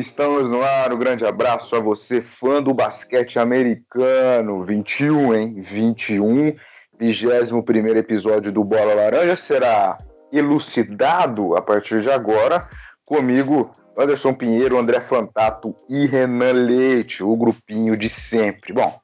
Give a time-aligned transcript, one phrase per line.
[0.00, 0.92] estamos no ar.
[0.92, 4.64] Um grande abraço a você, fã do basquete americano.
[4.64, 5.62] 21, hein?
[5.62, 6.56] 21.
[6.98, 9.96] 21 episódio do Bola Laranja será
[10.32, 12.68] elucidado a partir de agora.
[13.04, 18.72] Comigo, Anderson Pinheiro, André Fantato e Renan Leite, o grupinho de sempre.
[18.72, 18.98] Bom,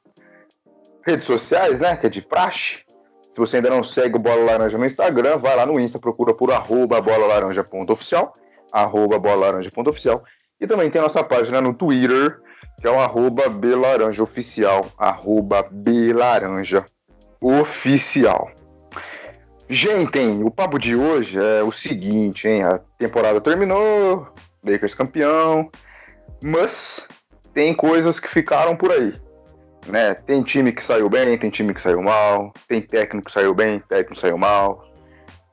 [1.05, 1.95] redes sociais, né?
[1.95, 2.79] Que é de praxe.
[3.31, 6.33] Se você ainda não segue o Bola Laranja no Instagram, vai lá no Insta, procura
[6.33, 8.33] por arroba bolalaranja.oficial,
[8.71, 10.23] arroba bolalaranja.oficial.
[10.59, 12.39] E também tem a nossa página no Twitter,
[12.81, 18.51] que é o arroba belaranjaoficial, arroba belaranjaoficial.
[19.69, 22.63] Gente, hein, o papo de hoje é o seguinte, hein?
[22.63, 24.27] A temporada terminou,
[24.63, 25.69] Lakers campeão,
[26.43, 27.05] mas
[27.53, 29.13] tem coisas que ficaram por aí
[29.87, 30.13] né?
[30.13, 33.79] Tem time que saiu bem, tem time que saiu mal, tem técnico que saiu bem,
[33.79, 34.85] técnico que saiu mal.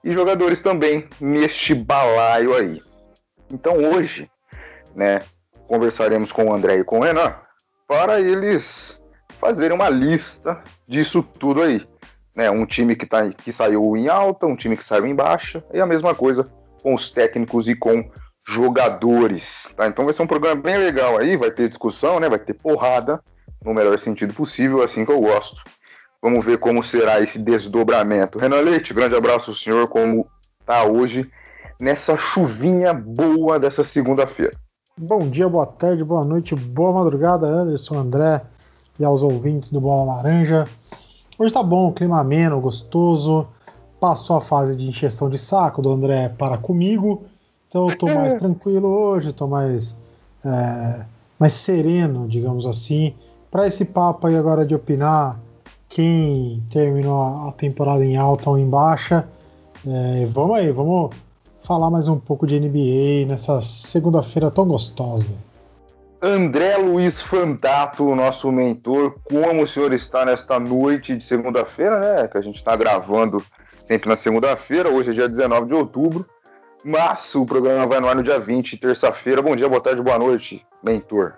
[0.02, 2.80] E jogadores também neste balaio aí.
[3.52, 4.30] Então hoje,
[4.94, 5.20] né,
[5.66, 7.34] conversaremos com o André e com o Renan
[7.86, 9.00] para eles
[9.40, 11.86] fazerem uma lista disso tudo aí.
[12.34, 15.64] Né, um time que, tá, que saiu em alta, um time que saiu em baixa,
[15.72, 16.44] e a mesma coisa
[16.82, 18.10] com os técnicos e com
[18.46, 19.72] jogadores.
[19.76, 19.86] Tá?
[19.86, 22.28] Então vai ser um programa bem legal aí, vai ter discussão, né?
[22.28, 23.22] Vai ter porrada
[23.64, 25.62] no melhor sentido possível, assim que eu gosto.
[26.20, 28.38] Vamos ver como será esse desdobramento.
[28.38, 30.28] Renan Leite, grande abraço ao senhor, como
[30.66, 31.30] tá hoje
[31.80, 34.52] nessa chuvinha boa dessa segunda-feira.
[34.96, 38.42] Bom dia, boa tarde, boa noite, boa madrugada, Anderson, André
[38.98, 40.64] e aos ouvintes do Bola Laranja.
[41.38, 43.46] Hoje tá bom, clima ameno, gostoso.
[43.98, 47.24] Passou a fase de encheção de saco do André para comigo,
[47.68, 49.96] então eu tô mais tranquilo hoje, tô mais,
[50.44, 51.04] é,
[51.38, 53.14] mais sereno, digamos assim
[53.54, 55.38] para esse papo aí agora de opinar
[55.88, 59.28] quem terminou a temporada em alta ou em baixa,
[59.86, 61.14] é, vamos aí, vamos
[61.64, 65.26] falar mais um pouco de NBA nessa segunda-feira tão gostosa.
[66.22, 72.28] André Luiz Fantato, nosso mentor, como o senhor está nesta noite de segunda-feira, né?
[72.28, 73.42] Que a gente está gravando
[73.84, 76.24] sempre na segunda-feira, hoje é dia 19 de outubro,
[76.82, 79.42] mas o programa vai no ar no dia 20, terça-feira.
[79.42, 81.34] Bom dia, boa tarde, boa noite, mentor.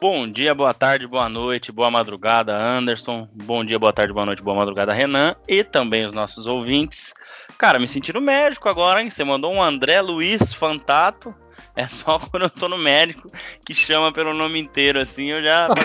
[0.00, 3.28] Bom dia, boa tarde, boa noite, boa madrugada, Anderson.
[3.32, 5.34] Bom dia, boa tarde, boa noite, boa madrugada, Renan.
[5.48, 7.12] E também os nossos ouvintes.
[7.58, 9.10] Cara, me senti no médico agora, hein?
[9.10, 11.34] Você mandou um André Luiz Fantato.
[11.74, 13.28] É só quando eu tô no médico
[13.66, 15.66] que chama pelo nome inteiro, assim, eu já.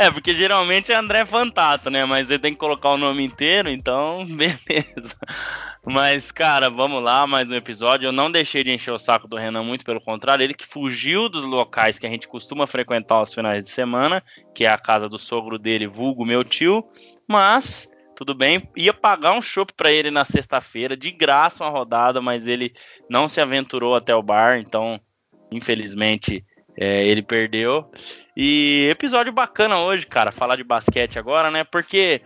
[0.00, 2.06] É, porque geralmente é André Fantato, né?
[2.06, 5.14] Mas ele tem que colocar o nome inteiro, então beleza.
[5.84, 8.06] Mas, cara, vamos lá, mais um episódio.
[8.06, 10.42] Eu não deixei de encher o saco do Renan, muito pelo contrário.
[10.42, 14.22] Ele que fugiu dos locais que a gente costuma frequentar aos finais de semana,
[14.54, 16.82] que é a casa do sogro dele, vulgo meu tio.
[17.28, 17.86] Mas,
[18.16, 22.46] tudo bem, ia pagar um chopp para ele na sexta-feira, de graça uma rodada, mas
[22.46, 22.72] ele
[23.06, 24.98] não se aventurou até o bar, então,
[25.52, 26.42] infelizmente,
[26.76, 27.90] é, ele perdeu.
[28.36, 31.64] E episódio bacana hoje, cara, falar de basquete agora, né?
[31.64, 32.22] Porque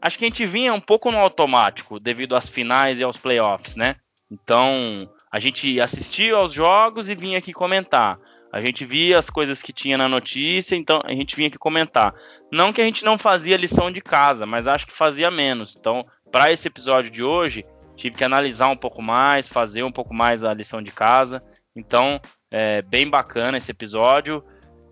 [0.00, 3.76] acho que a gente vinha um pouco no automático devido às finais e aos playoffs,
[3.76, 3.96] né?
[4.30, 8.18] Então, a gente assistia aos jogos e vinha aqui comentar.
[8.52, 12.14] A gente via as coisas que tinha na notícia, então a gente vinha aqui comentar.
[12.50, 15.76] Não que a gente não fazia lição de casa, mas acho que fazia menos.
[15.76, 17.64] Então, para esse episódio de hoje,
[17.96, 21.42] tive que analisar um pouco mais, fazer um pouco mais a lição de casa.
[21.76, 22.20] Então,
[22.50, 24.42] é bem bacana esse episódio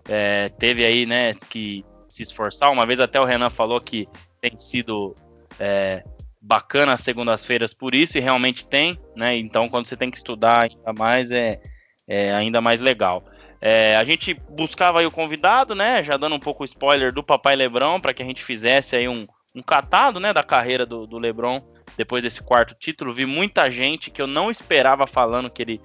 [0.07, 2.71] é, teve aí, né, que se esforçar.
[2.71, 4.07] Uma vez até o Renan falou que
[4.39, 5.15] tem sido
[5.59, 6.03] é,
[6.39, 9.35] bacana as segundas-feiras por isso, e realmente tem, né?
[9.35, 11.59] Então, quando você tem que estudar ainda mais, é,
[12.07, 13.23] é ainda mais legal.
[13.59, 16.03] É, a gente buscava aí o convidado, né?
[16.03, 19.07] Já dando um pouco o spoiler do Papai Lebron, para que a gente fizesse aí
[19.07, 19.25] um,
[19.55, 21.61] um catado, né, da carreira do, do Lebron
[21.97, 23.13] depois desse quarto título.
[23.13, 25.81] Vi muita gente que eu não esperava falando que ele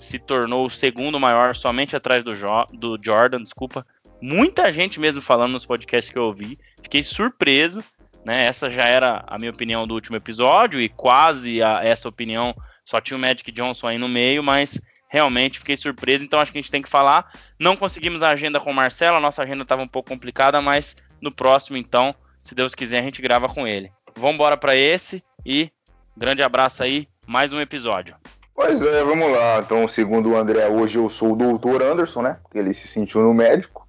[0.00, 3.86] se tornou o segundo maior, somente atrás do, jo do Jordan, desculpa.
[4.20, 6.58] Muita gente mesmo falando nos podcasts que eu ouvi.
[6.82, 7.84] Fiquei surpreso,
[8.24, 8.46] né?
[8.46, 12.54] Essa já era a minha opinião do último episódio e quase a, essa opinião
[12.84, 16.24] só tinha o Magic Johnson aí no meio, mas realmente fiquei surpreso.
[16.24, 17.30] Então acho que a gente tem que falar.
[17.58, 20.96] Não conseguimos a agenda com o Marcelo, a nossa agenda estava um pouco complicada, mas
[21.20, 22.10] no próximo, então,
[22.42, 23.92] se Deus quiser, a gente grava com ele.
[24.16, 25.70] Vamos embora para esse e
[26.16, 28.19] grande abraço aí, mais um episódio.
[28.62, 29.60] Pois é, vamos lá.
[29.60, 32.36] Então, segundo o André, hoje eu sou o doutor Anderson, né?
[32.42, 33.88] Porque ele se sentiu no médico.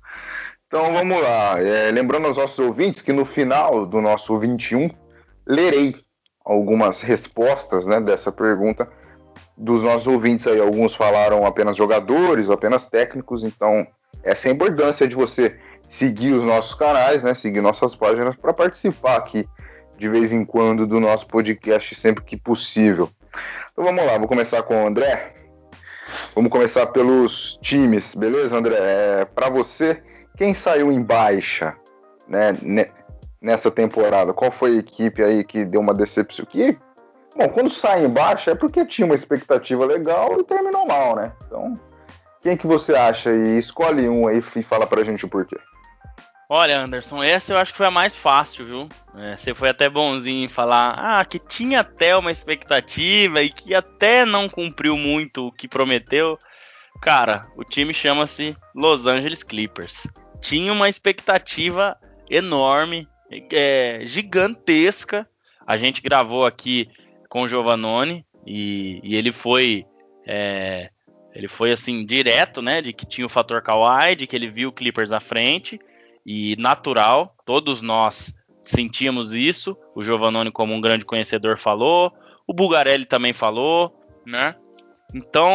[0.66, 1.62] Então, vamos lá.
[1.62, 4.90] É, lembrando aos nossos ouvintes que no final do nosso 21,
[5.46, 5.98] lerei
[6.46, 8.88] algumas respostas né, dessa pergunta
[9.58, 10.62] dos nossos ouvintes aí.
[10.62, 13.44] Alguns falaram apenas jogadores, apenas técnicos.
[13.44, 13.86] Então,
[14.24, 15.60] essa é a importância de você
[15.90, 17.34] seguir os nossos canais, né?
[17.34, 19.46] Seguir nossas páginas para participar aqui
[19.98, 23.10] de vez em quando do nosso podcast sempre que possível.
[23.72, 25.34] Então vamos lá, vou começar com o André.
[26.36, 28.76] Vamos começar pelos times, beleza, André?
[28.78, 30.02] É, para você,
[30.38, 31.76] quem saiu em baixa
[32.28, 32.58] né,
[33.42, 34.34] nessa temporada?
[34.34, 36.46] Qual foi a equipe aí que deu uma decepção?
[36.46, 36.78] Que,
[37.36, 41.32] bom, quando sai em baixa é porque tinha uma expectativa legal e terminou mal, né?
[41.46, 41.80] Então,
[42.42, 43.32] quem que você acha?
[43.32, 45.58] E escolhe um aí e fala pra gente o porquê.
[46.54, 48.90] Olha, Anderson, essa eu acho que foi a mais fácil, viu?
[49.16, 53.74] É, você foi até bonzinho em falar ah, que tinha até uma expectativa e que
[53.74, 56.38] até não cumpriu muito o que prometeu.
[57.02, 60.06] Cara, o time chama-se Los Angeles Clippers.
[60.42, 61.98] Tinha uma expectativa
[62.30, 63.08] enorme,
[63.50, 65.26] é, gigantesca.
[65.66, 66.90] A gente gravou aqui
[67.30, 69.86] com o Giovannone e, e ele foi
[70.28, 70.90] é,
[71.34, 74.68] ele foi assim direto, né, de que tinha o fator Kawhi, de que ele viu
[74.68, 75.80] o Clippers à frente
[76.26, 77.36] e natural.
[77.46, 78.34] Todos nós
[78.64, 79.76] sentíamos isso.
[79.96, 82.12] O Giovannone, como um grande conhecedor, falou.
[82.48, 83.96] O Bugarelli também falou,
[84.26, 84.56] né?
[85.14, 85.52] Então,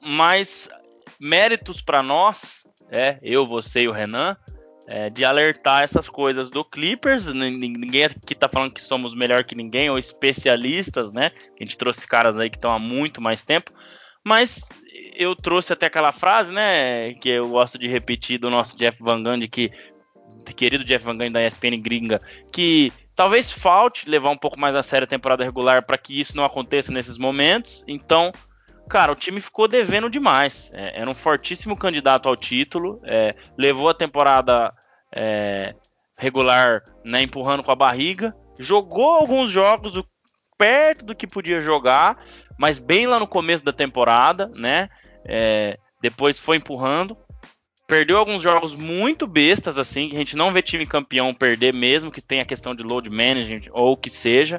[0.00, 0.68] mais
[1.20, 4.36] méritos para nós, é, eu, você e o Renan,
[4.86, 7.26] é, de alertar essas coisas do Clippers.
[7.28, 11.30] Ninguém aqui tá falando que somos melhor que ninguém ou especialistas, né?
[11.58, 13.72] A gente trouxe caras aí que estão há muito mais tempo.
[14.22, 14.70] Mas
[15.16, 19.22] eu trouxe até aquela frase, né, que eu gosto de repetir do nosso Jeff Van
[19.22, 19.70] Gundy, que
[20.52, 22.18] querido Jeff Van Gundy da ESPN gringa,
[22.52, 26.36] que talvez falte levar um pouco mais a sério a temporada regular para que isso
[26.36, 27.84] não aconteça nesses momentos.
[27.86, 28.32] Então,
[28.88, 30.70] cara, o time ficou devendo demais.
[30.74, 34.72] É, era um fortíssimo candidato ao título, é, levou a temporada
[35.14, 35.74] é,
[36.18, 40.00] regular né, empurrando com a barriga, jogou alguns jogos
[40.56, 42.24] perto do que podia jogar,
[42.58, 44.88] mas bem lá no começo da temporada, né?
[45.24, 47.16] É, depois foi empurrando
[47.86, 52.10] perdeu alguns jogos muito bestas, assim, que a gente não vê time campeão perder, mesmo
[52.10, 54.58] que tenha questão de load management ou o que seja.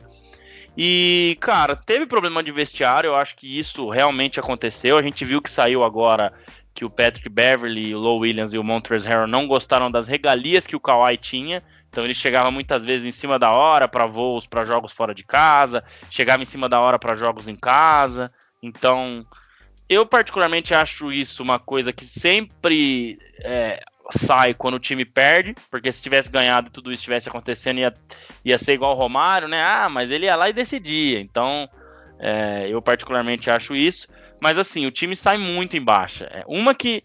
[0.78, 4.98] E, cara, teve problema de vestiário, eu acho que isso realmente aconteceu.
[4.98, 6.34] A gente viu que saiu agora
[6.74, 10.68] que o Patrick Beverly, o Low Williams e o Montrezl Harrell não gostaram das regalias
[10.68, 11.64] que o Kawhi tinha.
[11.90, 15.24] Então ele chegava muitas vezes em cima da hora para voos para jogos fora de
[15.24, 18.30] casa, chegava em cima da hora para jogos em casa.
[18.62, 19.26] Então,
[19.88, 25.92] eu particularmente acho isso uma coisa que sempre é, sai quando o time perde, porque
[25.92, 27.94] se tivesse ganhado e tudo isso estivesse acontecendo, ia,
[28.44, 29.64] ia ser igual o Romário, né?
[29.64, 31.20] Ah, mas ele ia lá e decidia.
[31.20, 31.70] Então,
[32.20, 34.08] é, eu particularmente acho isso.
[34.42, 36.26] Mas assim, o time sai muito em baixa.
[36.26, 37.04] É, uma que,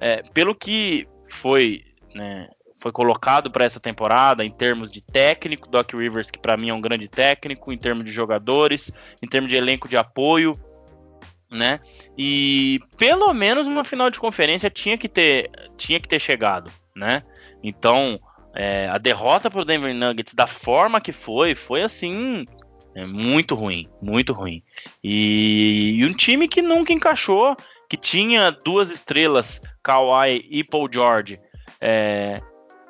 [0.00, 1.84] é, pelo que foi,
[2.14, 6.70] né, foi colocado para essa temporada, em termos de técnico, Doc Rivers, que para mim
[6.70, 8.90] é um grande técnico, em termos de jogadores,
[9.22, 10.52] em termos de elenco de apoio,
[11.52, 11.80] né?
[12.16, 17.22] E pelo menos uma final de conferência tinha que ter, tinha que ter chegado, né?
[17.62, 18.18] Então,
[18.54, 22.44] é, a derrota para o Denver Nuggets da forma que foi, foi assim,
[22.94, 24.62] é, muito ruim, muito ruim.
[25.04, 27.54] E, e, um time que nunca encaixou,
[27.88, 31.38] que tinha duas estrelas, Kawhi e Paul George,
[31.80, 32.40] é,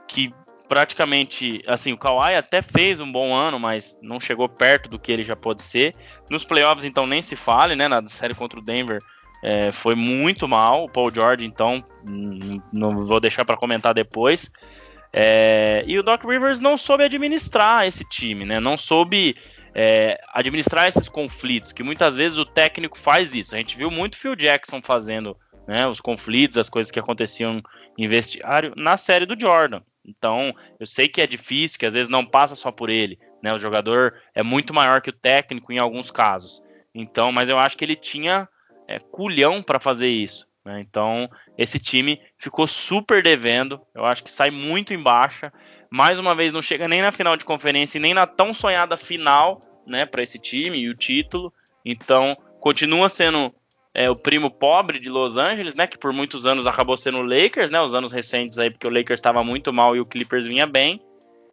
[0.06, 0.32] que
[0.72, 5.12] praticamente, assim, o Kawhi até fez um bom ano, mas não chegou perto do que
[5.12, 5.92] ele já pode ser.
[6.30, 7.88] Nos playoffs, então, nem se fale, né?
[7.88, 8.98] Na série contra o Denver
[9.44, 10.84] é, foi muito mal.
[10.84, 11.84] O Paul George, então,
[12.72, 14.50] não vou deixar para comentar depois.
[15.12, 18.58] É, e o Doc Rivers não soube administrar esse time, né?
[18.58, 19.36] Não soube
[19.74, 23.55] é, administrar esses conflitos, que muitas vezes o técnico faz isso.
[23.55, 25.36] A gente viu muito Phil Jackson fazendo
[25.69, 27.60] né, os conflitos, as coisas que aconteciam
[27.98, 29.82] em vestiário na série do Jordan.
[30.05, 33.53] Então, eu sei que é difícil, que às vezes não passa só por ele, né?
[33.55, 36.63] O jogador é muito maior que o técnico em alguns casos.
[36.94, 38.49] Então, mas eu acho que ele tinha
[38.89, 40.47] é, culhão para fazer isso.
[40.65, 40.81] Né?
[40.81, 43.81] Então, esse time ficou super devendo.
[43.94, 45.53] Eu acho que sai muito em baixa.
[45.91, 49.61] Mais uma vez, não chega nem na final de conferência nem na tão sonhada final,
[49.87, 51.53] né, para esse time e o título.
[51.85, 53.55] Então, continua sendo
[53.94, 55.87] é, o primo pobre de Los Angeles, né?
[55.87, 57.81] Que por muitos anos acabou sendo o Lakers, né?
[57.81, 61.01] Os anos recentes aí, porque o Lakers estava muito mal e o Clippers vinha bem.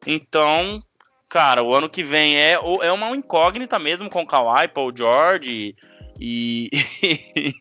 [0.07, 0.81] Então,
[1.27, 5.75] cara, o ano que vem é, é uma incógnita mesmo com o Kawhi, Paul George
[6.19, 6.69] e,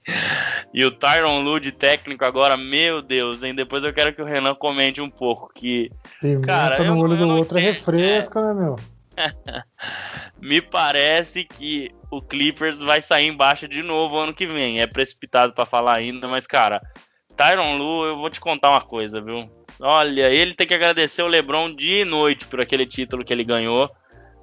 [0.72, 3.54] e o Tyron Lue de técnico agora, meu Deus, hein?
[3.54, 7.14] Depois eu quero que o Renan comente um pouco que, Pimenta cara, no eu, olho
[7.14, 8.76] eu do outro é refresca, é, né, meu?
[10.40, 14.80] Me parece que o Clippers vai sair embaixo de novo ano que vem.
[14.80, 16.80] É precipitado para falar ainda, mas cara,
[17.36, 19.48] Tyron Lu, eu vou te contar uma coisa, viu?
[19.80, 23.44] Olha, ele tem que agradecer o LeBron dia e noite por aquele título que ele
[23.44, 23.90] ganhou.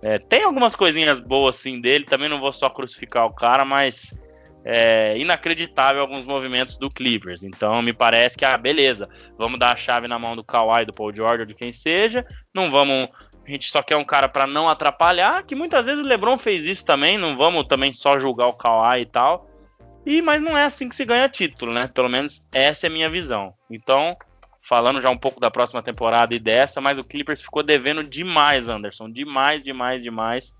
[0.03, 4.17] É, tem algumas coisinhas boas assim dele, também não vou só crucificar o cara, mas
[4.63, 7.44] é inacreditável alguns movimentos do Clippers.
[7.44, 10.94] Então me parece que, ah, beleza, vamos dar a chave na mão do Kawhi, do
[10.94, 13.10] Paul George, de quem seja, não vamos
[13.46, 16.66] A gente só quer um cara para não atrapalhar, que muitas vezes o LeBron fez
[16.66, 19.48] isso também, não vamos também só julgar o Kawhi e tal.
[20.06, 21.88] E mas não é assim que se ganha título, né?
[21.88, 23.54] Pelo menos essa é a minha visão.
[23.70, 24.18] Então,
[24.62, 28.68] falando já um pouco da próxima temporada e dessa, mas o Clippers ficou devendo demais,
[28.68, 30.56] Anderson, demais, demais, demais.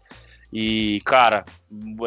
[0.54, 1.44] E, cara,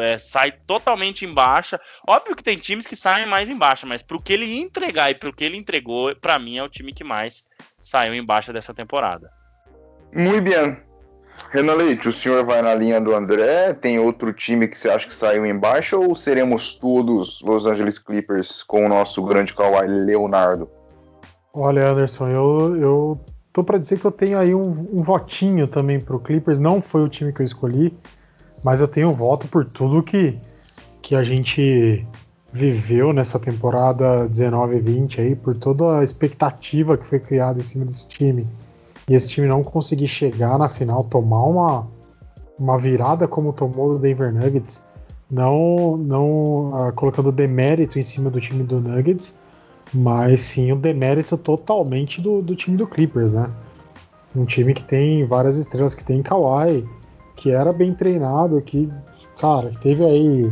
[0.01, 1.77] é, sai totalmente em baixa.
[2.07, 5.15] Óbvio que tem times que saem mais em baixa, mas pro que ele entregar e
[5.15, 7.45] pro que ele entregou, para mim é o time que mais
[7.81, 9.29] saiu em baixa dessa temporada.
[10.13, 10.77] Muito bem.
[11.51, 13.73] Renan Leite, o senhor vai na linha do André?
[13.73, 17.97] Tem outro time que você acha que saiu em baixa ou seremos todos Los Angeles
[17.97, 20.69] Clippers com o nosso grande Kawhi Leonardo?
[21.53, 23.19] Olha, Anderson, eu, eu
[23.51, 26.59] tô para dizer que eu tenho aí um, um votinho também pro Clippers.
[26.59, 27.97] Não foi o time que eu escolhi,
[28.63, 30.37] mas eu tenho voto por tudo que,
[31.01, 32.05] que a gente
[32.53, 37.63] viveu nessa temporada 19 e 20 aí, por toda a expectativa que foi criada em
[37.63, 38.47] cima desse time.
[39.09, 41.87] E esse time não conseguir chegar na final, tomar uma,
[42.59, 44.83] uma virada como tomou o Denver Nuggets,
[45.29, 49.35] não, não uh, colocando demérito em cima do time do Nuggets,
[49.91, 53.49] mas sim o demérito totalmente do, do time do Clippers, né?
[54.35, 56.87] Um time que tem várias estrelas, que tem Kawhi,
[57.35, 58.87] que era bem treinado, que,
[59.39, 60.51] cara, teve aí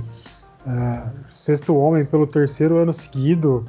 [0.66, 3.64] é, sexto homem pelo terceiro ano seguido.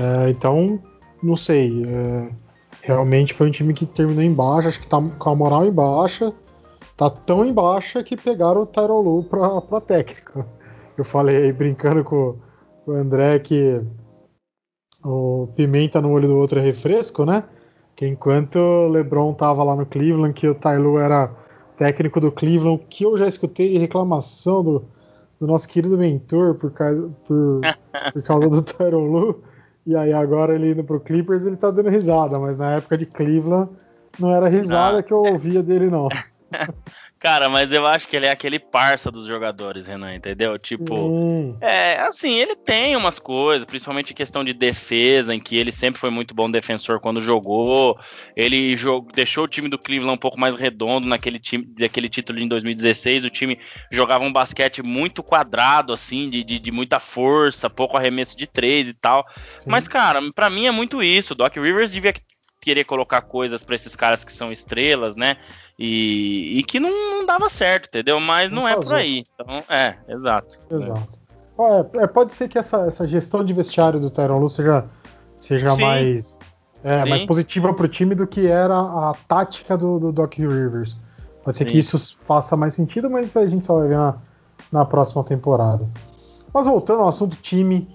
[0.00, 0.78] É, então,
[1.20, 1.84] não sei.
[1.84, 2.28] É,
[2.82, 5.72] realmente foi um time que terminou em baixa, acho que tá com a moral em
[5.72, 6.32] baixa.
[6.96, 10.46] Tá tão em baixa que pegaram o Tyron Lu pra, pra técnica.
[10.96, 12.36] Eu falei aí brincando com,
[12.86, 13.80] o André que
[15.02, 17.44] o pimenta no olho do outro é refresco, né?
[17.96, 21.30] Que enquanto o LeBron tava lá no Cleveland, que o Tyloo era
[21.76, 24.84] técnico do Cleveland, que eu já escutei de reclamação do,
[25.40, 27.60] do nosso querido mentor por causa, por,
[28.12, 29.42] por causa do Tyron Lu.
[29.84, 33.06] E aí agora ele indo pro Clippers, ele tá dando risada, mas na época de
[33.06, 33.70] Cleveland
[34.18, 36.08] não era risada que eu ouvia dele, não.
[37.22, 40.58] Cara, mas eu acho que ele é aquele parça dos jogadores, Renan, entendeu?
[40.58, 41.56] Tipo, hum.
[41.60, 46.00] é assim, ele tem umas coisas, principalmente em questão de defesa, em que ele sempre
[46.00, 47.96] foi muito bom defensor quando jogou.
[48.34, 52.40] Ele jogou, deixou o time do Cleveland um pouco mais redondo naquele time, daquele título
[52.40, 53.24] em 2016.
[53.24, 53.56] O time
[53.92, 58.88] jogava um basquete muito quadrado, assim, de, de, de muita força, pouco arremesso de três
[58.88, 59.24] e tal.
[59.60, 59.70] Sim.
[59.70, 61.34] Mas, cara, para mim é muito isso.
[61.34, 62.14] O Doc Rivers devia
[62.62, 65.36] querer colocar coisas para esses caras que são estrelas, né?
[65.78, 68.20] E, e que não, não, dava certo, entendeu?
[68.20, 69.22] Mas não, não é por aí.
[69.34, 70.58] Então, é, exato.
[70.70, 71.22] Exato.
[72.00, 74.84] É, pode ser que essa, essa gestão de vestiário do Tyron Lu seja,
[75.36, 76.38] seja mais,
[76.82, 80.96] é, mais positiva para o time do que era a tática do, do Doc Rivers.
[81.44, 81.72] Pode ser Sim.
[81.72, 84.16] que isso faça mais sentido, mas a gente só vai ver na,
[84.70, 85.88] na próxima temporada.
[86.52, 87.88] Mas voltando ao assunto time,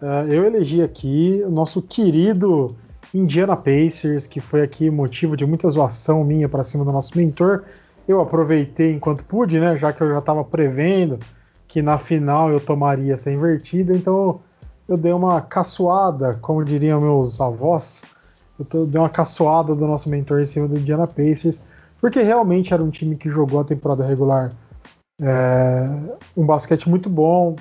[0.00, 2.74] uh, eu elegi aqui o nosso querido
[3.14, 7.62] Indiana Pacers, que foi aqui motivo de muita zoação minha para cima do nosso mentor.
[8.08, 11.18] Eu aproveitei enquanto pude, né, já que eu já estava prevendo
[11.68, 14.40] que na final eu tomaria essa invertida, então
[14.88, 18.02] eu dei uma caçoada, como diriam meus avós,
[18.58, 21.62] eu dei uma caçoada do nosso mentor em cima do Indiana Pacers,
[22.00, 24.50] porque realmente era um time que jogou a temporada regular
[25.22, 25.86] é,
[26.36, 27.54] um basquete muito bom,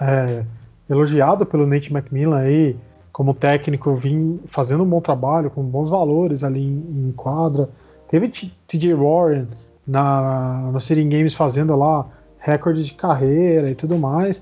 [0.00, 0.44] é,
[0.88, 2.76] elogiado pelo Nate McMillan aí,
[3.18, 7.68] como técnico, vim fazendo um bom trabalho, com bons valores ali em, em quadra.
[8.08, 9.48] Teve TJ Warren
[9.84, 12.06] na, no City Games fazendo lá
[12.38, 14.40] recorde de carreira e tudo mais.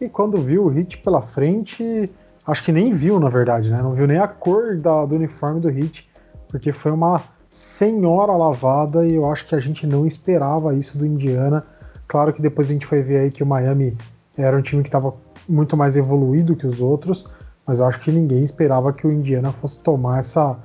[0.00, 2.10] E quando viu o Hit pela frente,
[2.44, 3.76] acho que nem viu, na verdade, né?
[3.80, 6.04] Não viu nem a cor da, do uniforme do Hit,
[6.48, 11.06] porque foi uma senhora lavada e eu acho que a gente não esperava isso do
[11.06, 11.64] Indiana.
[12.08, 13.96] Claro que depois a gente foi ver aí que o Miami
[14.36, 15.14] era um time que estava
[15.48, 17.24] muito mais evoluído que os outros,
[17.66, 20.56] mas eu acho que ninguém esperava que o Indiana fosse tomar essa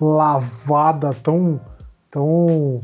[0.00, 1.60] lavada tão,
[2.10, 2.80] tão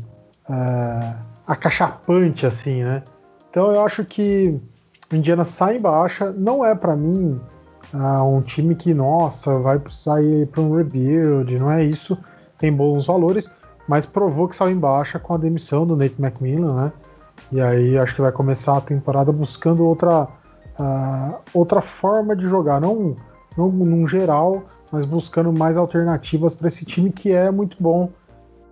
[0.49, 1.15] é,
[1.45, 3.03] acachapante assim, né?
[3.49, 4.59] Então eu acho que
[5.11, 7.39] o Indiana sai em baixa, não é para mim
[7.93, 12.17] uh, um time que, nossa, vai precisar ir para um rebuild, não é isso,
[12.57, 13.49] tem bons valores,
[13.87, 16.91] mas provou que saiu em baixa com a demissão do Nate McMillan, né?
[17.51, 20.23] E aí acho que vai começar a temporada buscando outra,
[20.79, 23.15] uh, outra forma de jogar, não
[23.57, 28.09] no, num geral, mas buscando mais alternativas para esse time que é muito bom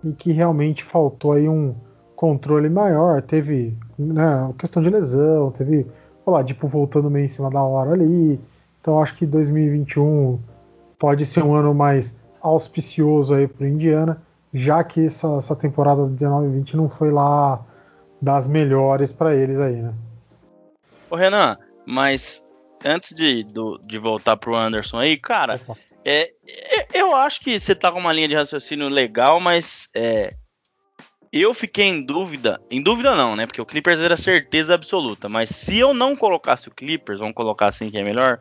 [0.04, 1.74] e que realmente faltou aí um
[2.14, 3.20] controle maior.
[3.22, 5.86] Teve né, questão de lesão, teve
[6.24, 8.40] o tipo voltando meio em cima da hora ali.
[8.80, 10.38] Então acho que 2021
[10.98, 14.22] pode ser um ano mais auspicioso aí para Indiana,
[14.54, 17.60] já que essa, essa temporada 19-20 não foi lá
[18.22, 19.92] das melhores para eles aí, né?
[21.10, 22.45] Ô Renan, mas
[22.84, 25.60] antes de, do, de voltar pro Anderson aí, cara,
[26.04, 30.30] é, é, eu acho que você tá com uma linha de raciocínio legal, mas é,
[31.32, 33.46] eu fiquei em dúvida, em dúvida não, né?
[33.46, 37.68] Porque o Clippers era certeza absoluta, mas se eu não colocasse o Clippers, vamos colocar
[37.68, 38.40] assim que é melhor,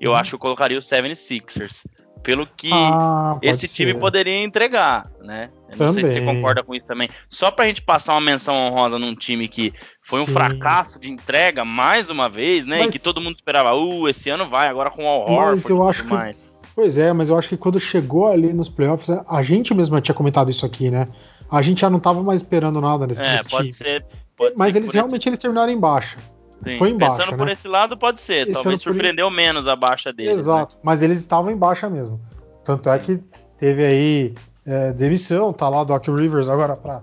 [0.00, 0.16] eu uhum.
[0.16, 1.84] acho que eu colocaria o 76ers.
[2.26, 3.98] Pelo que ah, esse time ser.
[4.00, 5.48] poderia entregar, né?
[5.70, 7.08] Eu não sei se você concorda com isso também.
[7.28, 10.32] Só pra gente passar uma menção honrosa num time que foi um Sim.
[10.32, 12.80] fracasso de entrega mais uma vez, né?
[12.80, 12.88] Mas...
[12.88, 15.88] E que todo mundo esperava, uh, esse ano vai, agora com o Al Horford eu
[15.88, 16.10] acho que...
[16.12, 16.44] mais.
[16.74, 20.14] Pois é, mas eu acho que quando chegou ali nos playoffs, a gente mesmo tinha
[20.14, 21.04] comentado isso aqui, né?
[21.48, 23.72] A gente já não tava mais esperando nada nesse, é, nesse pode time.
[23.72, 24.04] Ser,
[24.36, 26.16] pode mas ser eles realmente eles terminaram em baixa.
[26.62, 27.38] Sim, Foi em baixa, Pensando né?
[27.38, 28.50] por esse lado, pode ser.
[28.50, 29.34] Talvez surpreendeu por...
[29.34, 30.40] menos a baixa deles.
[30.40, 30.80] Exato, né?
[30.82, 32.20] mas eles estavam em baixa mesmo.
[32.64, 33.02] Tanto é Sim.
[33.02, 33.24] é que
[33.58, 34.34] teve aí
[34.66, 37.02] é, demissão, tá lá Doc Rivers agora pra,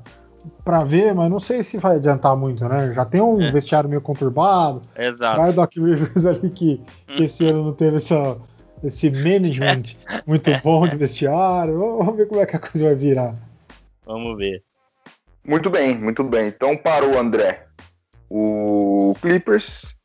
[0.63, 2.91] pra ver, mas não sei se vai adiantar muito, né?
[2.93, 3.51] Já tem um é.
[3.51, 4.81] vestiário meio conturbado.
[4.98, 5.39] Exato.
[5.39, 6.81] Vai o Doc Rivers ali que,
[7.15, 8.38] que esse ano não teve essa,
[8.83, 9.83] esse management
[10.27, 11.77] muito bom de vestiário.
[11.79, 13.33] Vamos ver como é que a coisa vai virar.
[14.05, 14.62] Vamos ver.
[15.48, 16.48] Muito bem, muito bem.
[16.48, 17.65] Então para o André,
[18.36, 19.96] o Clippers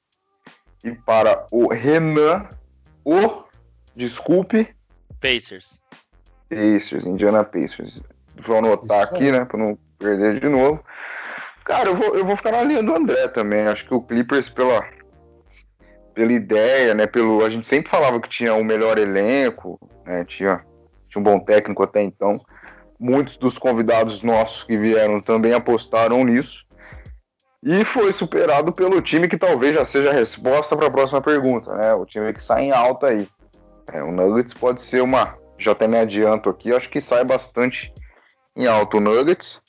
[0.85, 2.47] e para o Renan,
[3.02, 3.42] o
[3.97, 4.68] desculpe
[5.18, 5.80] Pacers.
[6.50, 8.02] Pacers, Indiana Pacers.
[8.37, 10.85] Vou anotar aqui, né, para não perder de novo.
[11.64, 13.66] Cara, eu vou, eu vou ficar na linha do André também.
[13.66, 14.87] Acho que o Clippers, pela,
[16.12, 20.62] pela ideia, né, pelo, a gente sempre falava que tinha o melhor elenco, né, tinha,
[21.08, 22.38] tinha um bom técnico até então.
[23.00, 26.67] Muitos dos convidados nossos que vieram também apostaram nisso.
[27.70, 31.70] E foi superado pelo time que talvez já seja a resposta para a próxima pergunta,
[31.75, 31.92] né?
[31.92, 33.28] O time que sai em alta aí.
[33.92, 35.34] É, o Nuggets pode ser uma.
[35.58, 37.92] Já até me adianto aqui, acho que sai bastante
[38.56, 39.60] em alto o Nuggets,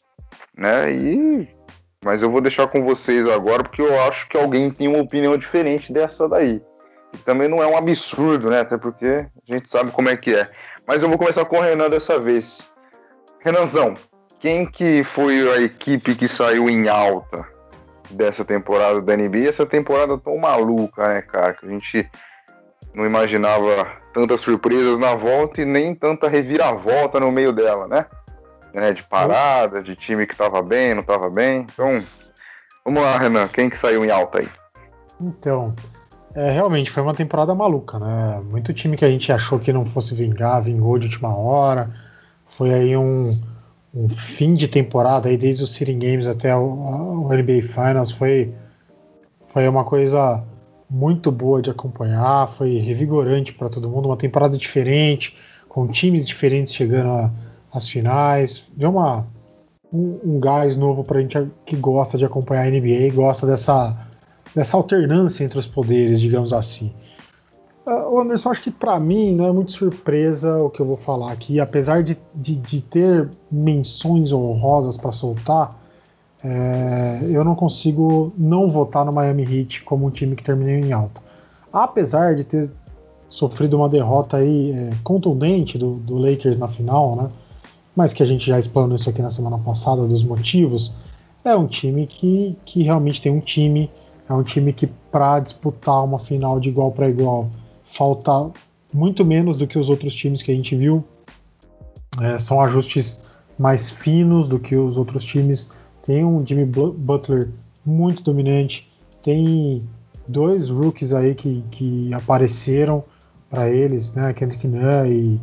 [0.57, 0.93] né?
[0.93, 1.49] E.
[2.01, 5.37] Mas eu vou deixar com vocês agora, porque eu acho que alguém tem uma opinião
[5.37, 6.61] diferente dessa daí.
[7.13, 8.61] E também não é um absurdo, né?
[8.61, 10.49] Até porque a gente sabe como é que é.
[10.87, 12.71] Mas eu vou começar com o Renan dessa vez.
[13.41, 13.93] Renanzão,
[14.39, 17.58] quem que foi a equipe que saiu em alta
[18.09, 19.47] dessa temporada da NBA?
[19.47, 21.53] Essa temporada tão maluca, né, cara?
[21.53, 22.09] Que a gente
[22.93, 28.05] não imaginava tantas surpresas na volta e nem tanta reviravolta no meio dela, né?
[28.73, 31.65] É, de parada, de time que tava bem, não tava bem.
[31.71, 32.03] Então,
[32.85, 34.49] vamos lá, Renan, quem que saiu em alta aí?
[35.19, 35.73] Então,
[36.35, 38.41] é, realmente foi uma temporada maluca, né?
[38.43, 41.89] Muito time que a gente achou que não fosse vingar, vingou de última hora.
[42.57, 43.39] Foi aí um,
[43.93, 48.53] um fim de temporada aí desde os City Games até o, o NBA Finals foi
[49.51, 50.43] foi uma coisa
[50.89, 55.35] muito boa de acompanhar, foi revigorante para todo mundo, uma temporada diferente,
[55.67, 57.31] com times diferentes chegando
[57.71, 59.27] às finais, deu uma,
[59.93, 63.45] um, um gás novo para a gente que gosta de acompanhar a NBA e gosta
[63.45, 64.07] dessa,
[64.55, 66.93] dessa alternância entre os poderes, digamos assim.
[67.89, 71.31] Uh, Anderson, acho que para mim não é muito surpresa o que eu vou falar
[71.31, 75.71] aqui, apesar de, de, de ter menções honrosas para soltar,
[76.43, 80.93] é, eu não consigo não votar no Miami Heat como um time que terminou em
[80.93, 81.19] alta.
[81.73, 82.71] Apesar de ter
[83.27, 87.27] sofrido uma derrota aí é, contundente do, do, Lakers na final, né?
[87.95, 90.93] Mas que a gente já explanou isso aqui na semana passada dos motivos.
[91.43, 93.89] É um time que, que realmente tem um time,
[94.29, 97.49] é um time que para disputar uma final de igual para igual
[97.99, 98.49] falta
[98.93, 101.03] muito menos do que os outros times que a gente viu.
[102.21, 103.19] É, são ajustes
[103.57, 105.69] mais finos do que os outros times
[106.03, 107.49] tem um Jimmy Butler
[107.85, 108.89] muito dominante,
[109.21, 109.81] tem
[110.27, 113.03] dois rookies aí que, que apareceram
[113.49, 115.41] para eles, né, Kendrick Nunn e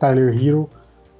[0.00, 0.68] Tyler Hero,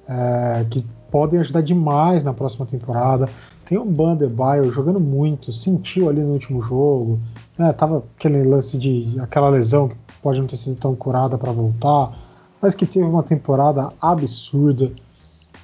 [0.07, 3.29] é, que podem ajudar demais na próxima temporada.
[3.67, 7.19] Tem o Bandebaio jogando muito, sentiu ali no último jogo,
[7.57, 11.51] né, tava aquele lance de aquela lesão que pode não ter sido tão curada para
[11.51, 12.17] voltar,
[12.61, 14.91] mas que teve uma temporada absurda,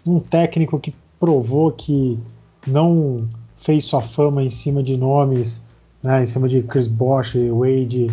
[0.06, 2.20] um técnico que provou que
[2.68, 5.64] não fez sua fama em cima de nomes,
[6.04, 8.08] né, em cima de Chris Bosh, Wade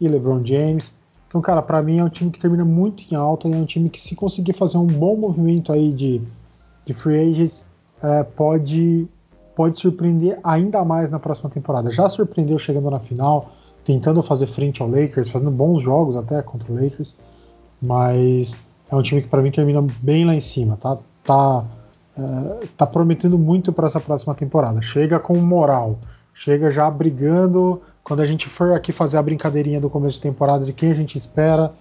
[0.00, 0.94] e LeBron James.
[1.26, 3.64] Então, cara, para mim é um time que termina muito em alta e é um
[3.64, 6.20] time que se conseguir fazer um bom movimento aí de,
[6.84, 7.64] de free agents
[8.02, 9.08] é, pode
[9.54, 11.90] pode surpreender ainda mais na próxima temporada.
[11.90, 13.52] Já surpreendeu chegando na final,
[13.84, 17.16] tentando fazer frente ao Lakers, fazendo bons jogos até contra o Lakers,
[17.82, 18.58] mas
[18.90, 20.98] é um time que para mim termina bem lá em cima, tá?
[21.24, 21.66] Tá
[22.64, 24.80] está prometendo muito para essa próxima temporada.
[24.82, 25.98] Chega com moral,
[26.34, 27.80] chega já brigando.
[28.02, 30.94] Quando a gente for aqui fazer a brincadeirinha do começo de temporada de quem a
[30.94, 31.72] gente espera,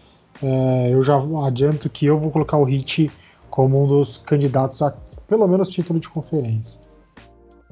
[0.41, 3.09] é, eu já adianto que eu vou colocar o Hit
[3.49, 4.93] como um dos candidatos a
[5.27, 6.79] pelo menos título de conferência.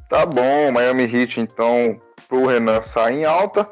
[0.09, 3.67] Tá bom, Miami Heat então pro Renan sair em alta.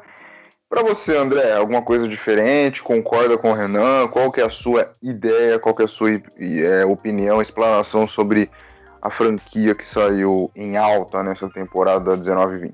[0.68, 2.82] Para você, André, alguma coisa diferente?
[2.82, 4.08] Concorda com o Renan?
[4.08, 5.58] Qual que é a sua ideia?
[5.58, 8.50] Qual que é a sua é, opinião, explanação sobre
[9.06, 12.72] a franquia que saiu em alta nessa temporada 19-20.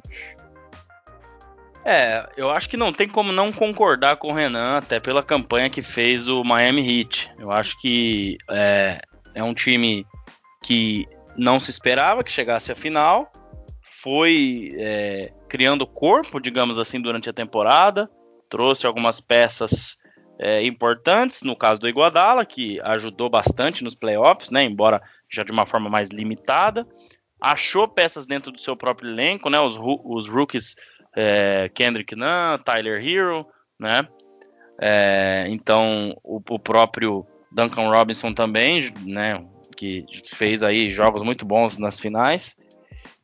[1.84, 5.68] É, eu acho que não tem como não concordar com o Renan, até pela campanha
[5.68, 7.30] que fez o Miami Heat.
[7.38, 9.00] Eu acho que é,
[9.34, 10.06] é um time
[10.62, 13.30] que não se esperava que chegasse à final,
[13.82, 18.08] foi é, criando corpo, digamos assim, durante a temporada,
[18.48, 19.98] trouxe algumas peças
[20.38, 25.52] é, importantes, no caso do Iguadala, que ajudou bastante nos playoffs, né, embora já de
[25.52, 26.88] uma forma mais limitada,
[27.38, 30.74] achou peças dentro do seu próprio elenco, né, os, os rookies
[31.14, 33.46] é, Kendrick Nunn, Tyler Hero,
[33.78, 34.08] né?
[34.80, 39.44] É, então o, o, próprio Duncan Robinson também, né?
[39.76, 42.56] Que fez aí jogos muito bons nas finais.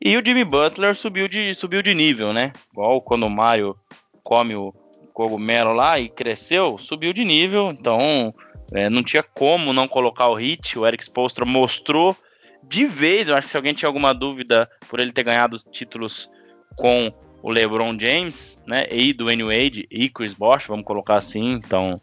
[0.01, 2.53] E o Jimmy Butler subiu de, subiu de nível, né?
[2.71, 3.75] Igual quando o Mario
[4.23, 4.73] come o
[5.13, 7.69] cogumelo lá e cresceu, subiu de nível.
[7.71, 8.33] Então
[8.73, 10.79] é, não tinha como não colocar o hit.
[10.79, 12.15] O Eric Spoelstra mostrou
[12.63, 13.27] de vez.
[13.27, 16.29] Eu acho que se alguém tinha alguma dúvida por ele ter ganhado títulos
[16.75, 21.95] com o LeBron James, né, e do Wade e Chris Bosh, vamos colocar assim, então,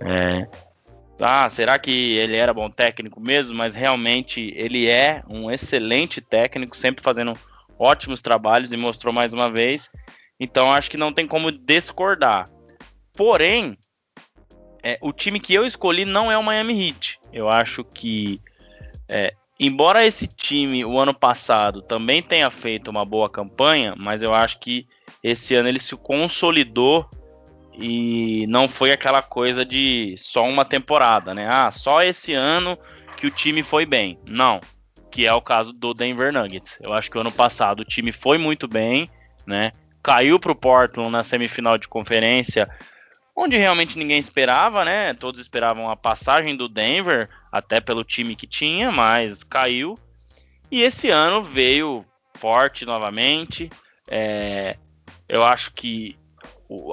[0.00, 0.46] é,
[1.22, 3.56] ah, será que ele era bom técnico mesmo?
[3.56, 7.32] Mas realmente ele é um excelente técnico, sempre fazendo
[7.78, 9.90] ótimos trabalhos e mostrou mais uma vez.
[10.38, 12.48] Então acho que não tem como discordar.
[13.14, 13.76] Porém,
[14.82, 17.18] é, o time que eu escolhi não é o Miami Heat.
[17.32, 18.40] Eu acho que
[19.08, 24.34] é, embora esse time, o ano passado, também tenha feito uma boa campanha, mas eu
[24.34, 24.86] acho que
[25.22, 27.08] esse ano ele se consolidou
[27.74, 31.46] e não foi aquela coisa de só uma temporada, né?
[31.48, 32.78] Ah, só esse ano
[33.16, 34.18] que o time foi bem.
[34.28, 34.60] Não,
[35.10, 36.78] que é o caso do Denver Nuggets.
[36.80, 39.08] Eu acho que o ano passado o time foi muito bem,
[39.46, 39.72] né?
[40.02, 42.68] Caiu para o Portland na semifinal de conferência,
[43.34, 45.14] onde realmente ninguém esperava, né?
[45.14, 49.94] Todos esperavam a passagem do Denver, até pelo time que tinha, mas caiu.
[50.70, 52.04] E esse ano veio
[52.38, 53.70] forte novamente.
[54.10, 54.76] É,
[55.28, 56.16] eu acho que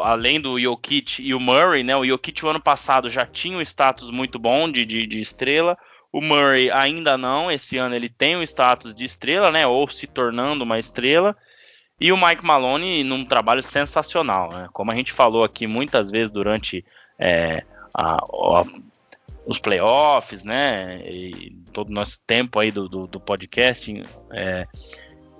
[0.03, 1.95] além do Jokic e o Murray, né?
[1.95, 5.77] O Jokic o ano passado já tinha um status muito bom de, de, de, estrela.
[6.11, 7.51] O Murray ainda não.
[7.51, 9.67] Esse ano ele tem o um status de estrela, né?
[9.67, 11.35] Ou se tornando uma estrela.
[11.99, 14.67] E o Mike Maloney num trabalho sensacional, né?
[14.71, 16.85] Como a gente falou aqui muitas vezes durante
[17.17, 17.63] é,
[17.93, 18.65] a, a,
[19.45, 20.97] os playoffs, né?
[21.03, 24.03] E todo o nosso tempo aí do, do, do podcast.
[24.31, 24.65] É,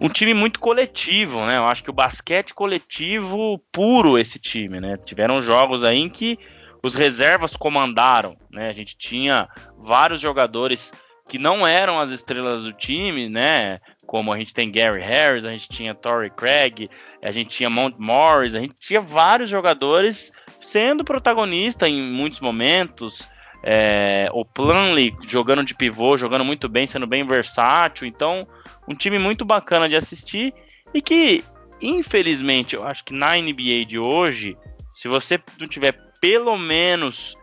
[0.01, 1.57] um time muito coletivo, né?
[1.57, 4.97] Eu acho que o basquete coletivo puro esse time, né?
[4.97, 6.37] Tiveram jogos aí em que
[6.83, 8.69] os reservas comandaram, né?
[8.69, 10.91] A gente tinha vários jogadores
[11.27, 13.79] que não eram as estrelas do time, né?
[14.05, 16.89] Como a gente tem Gary Harris, a gente tinha Torrey Craig,
[17.21, 23.27] a gente tinha Mount Morris, a gente tinha vários jogadores sendo protagonista em muitos momentos.
[23.61, 28.07] É, o Plumlee jogando de pivô, jogando muito bem, sendo bem versátil.
[28.07, 28.47] Então,
[28.89, 30.53] um time muito bacana de assistir
[30.93, 31.43] e que,
[31.81, 34.57] infelizmente, eu acho que na NBA de hoje,
[34.93, 37.37] se você não tiver pelo menos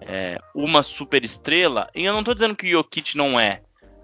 [0.00, 3.62] é, uma super estrela, e eu não estou dizendo que o Jokic não é,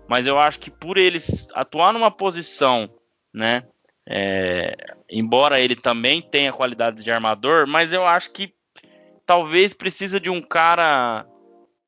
[0.09, 2.91] mas eu acho que por eles atuar numa posição,
[3.33, 3.65] né?
[4.09, 4.75] É,
[5.09, 8.53] embora ele também tenha qualidades de armador, mas eu acho que
[9.25, 11.25] talvez precisa de um cara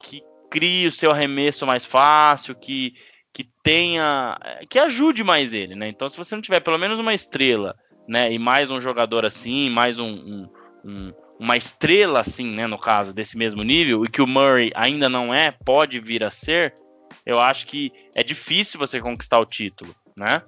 [0.00, 2.94] que crie o seu arremesso mais fácil, que,
[3.32, 4.38] que tenha.
[4.68, 5.88] que ajude mais ele, né?
[5.88, 7.74] Então, se você não tiver pelo menos uma estrela,
[8.08, 8.32] né?
[8.32, 10.48] E mais um jogador assim, mais um, um,
[10.84, 15.08] um uma estrela assim, né, no caso, desse mesmo nível, e que o Murray ainda
[15.08, 16.72] não é, pode vir a ser,
[17.26, 20.40] eu acho que é difícil você conquistar o título, né?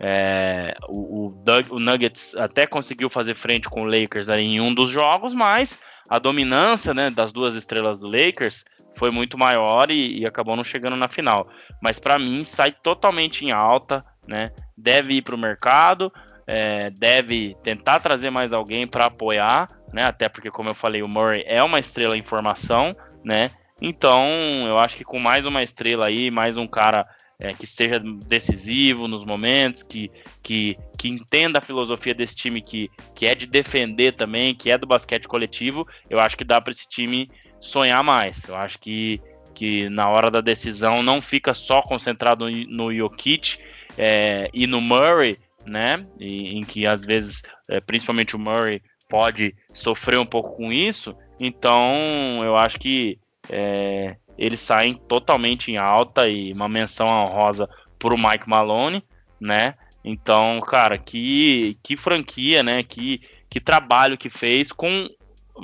[0.00, 1.34] É, o,
[1.70, 6.18] o, Nuggets até conseguiu fazer frente com o Lakers em um dos jogos, mas a
[6.18, 8.64] dominância né, das duas estrelas do Lakers
[8.96, 11.48] foi muito maior e, e acabou não chegando na final.
[11.82, 14.52] Mas para mim sai totalmente em alta, né?
[14.76, 16.12] Deve ir para o mercado,
[16.46, 20.04] é, deve tentar trazer mais alguém para apoiar, né?
[20.04, 23.50] Até porque, como eu falei, o Murray é uma estrela em formação, né?
[23.80, 24.26] Então,
[24.66, 27.06] eu acho que com mais uma estrela aí, mais um cara
[27.38, 30.10] é, que seja decisivo nos momentos, que,
[30.42, 34.76] que, que entenda a filosofia desse time que, que é de defender também, que é
[34.76, 38.44] do basquete coletivo, eu acho que dá para esse time sonhar mais.
[38.44, 39.20] Eu acho que,
[39.54, 43.58] que na hora da decisão não fica só concentrado no Jokic
[43.96, 46.04] é, e no Murray, né?
[46.18, 51.14] E, em que às vezes, é, principalmente o Murray, pode sofrer um pouco com isso.
[51.40, 58.14] Então, eu acho que é, eles saem totalmente em alta e uma menção honrosa para
[58.14, 59.02] o Mike Malone,
[59.40, 59.74] né?
[60.04, 62.82] Então, cara, que, que franquia, né?
[62.82, 63.20] Que,
[63.50, 65.08] que trabalho que fez com,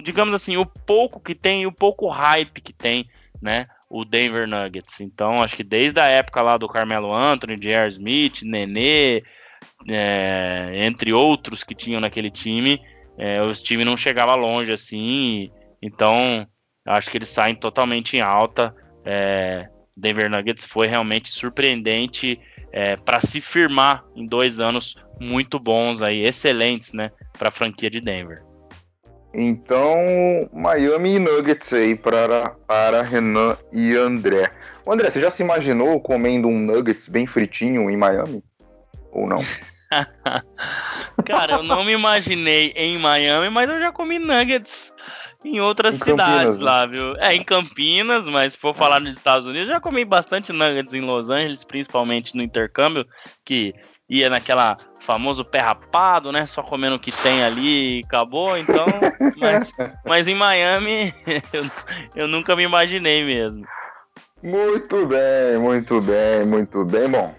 [0.03, 3.09] digamos assim, o pouco que tem, o pouco hype que tem,
[3.41, 3.69] né?
[3.95, 5.01] o Denver Nuggets.
[5.01, 7.89] Então, acho que desde a época lá do Carmelo Anthony, J.R.
[7.89, 9.23] Smith, Nenê,
[9.89, 12.81] é, entre outros que tinham naquele time,
[13.17, 15.49] é, os times não chegavam longe assim.
[15.81, 16.45] Então,
[16.87, 18.75] acho que eles saem totalmente em alta.
[19.05, 22.41] É, Denver Nuggets foi realmente surpreendente
[22.73, 27.89] é, para se firmar em dois anos muito bons aí, excelentes, né, para a franquia
[27.89, 28.43] de Denver.
[29.33, 29.97] Então,
[30.53, 34.49] Miami Nuggets aí para, para Renan e André.
[34.87, 38.43] O André, você já se imaginou comendo um Nuggets bem fritinho em Miami?
[39.11, 39.39] Ou não?
[41.27, 44.93] Cara, eu não me imaginei em Miami, mas eu já comi Nuggets
[45.45, 46.65] em outras em cidades Campinas, né?
[46.65, 47.11] lá, viu?
[47.19, 51.03] É, em Campinas, mas se for falar nos Estados Unidos, já comi bastante nuggets em
[51.03, 53.07] Los Angeles, principalmente no intercâmbio,
[53.45, 53.75] que
[54.09, 56.47] ia naquela famoso pé rapado, né?
[56.47, 58.57] Só comendo o que tem ali e acabou.
[58.57, 58.87] Então,
[59.37, 59.73] mas,
[60.07, 61.13] mas em Miami
[61.53, 61.71] eu,
[62.17, 63.67] eu nunca me imaginei mesmo.
[64.43, 67.09] Muito bem, muito bem, muito bem.
[67.09, 67.35] Bom,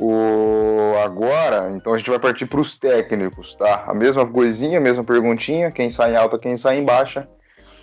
[0.00, 3.84] o agora, então a gente vai partir para os técnicos, tá?
[3.86, 7.28] A mesma coisinha, a mesma perguntinha, quem sai em alta, quem sai em baixa,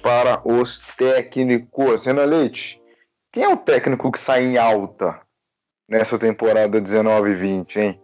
[0.01, 2.05] para os técnicos.
[2.05, 2.81] Renan Leite,
[3.31, 5.19] quem é o técnico que sai em alta
[5.87, 8.01] nessa temporada 19 e 20, hein?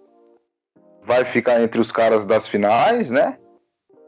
[1.03, 3.37] Vai ficar entre os caras das finais, né?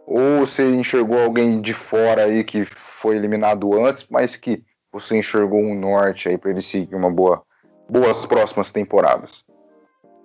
[0.05, 5.59] Ou você enxergou alguém de fora aí que foi eliminado antes, mas que você enxergou
[5.59, 7.41] um norte aí para ele seguir uma boa,
[7.89, 9.43] boas próximas temporadas?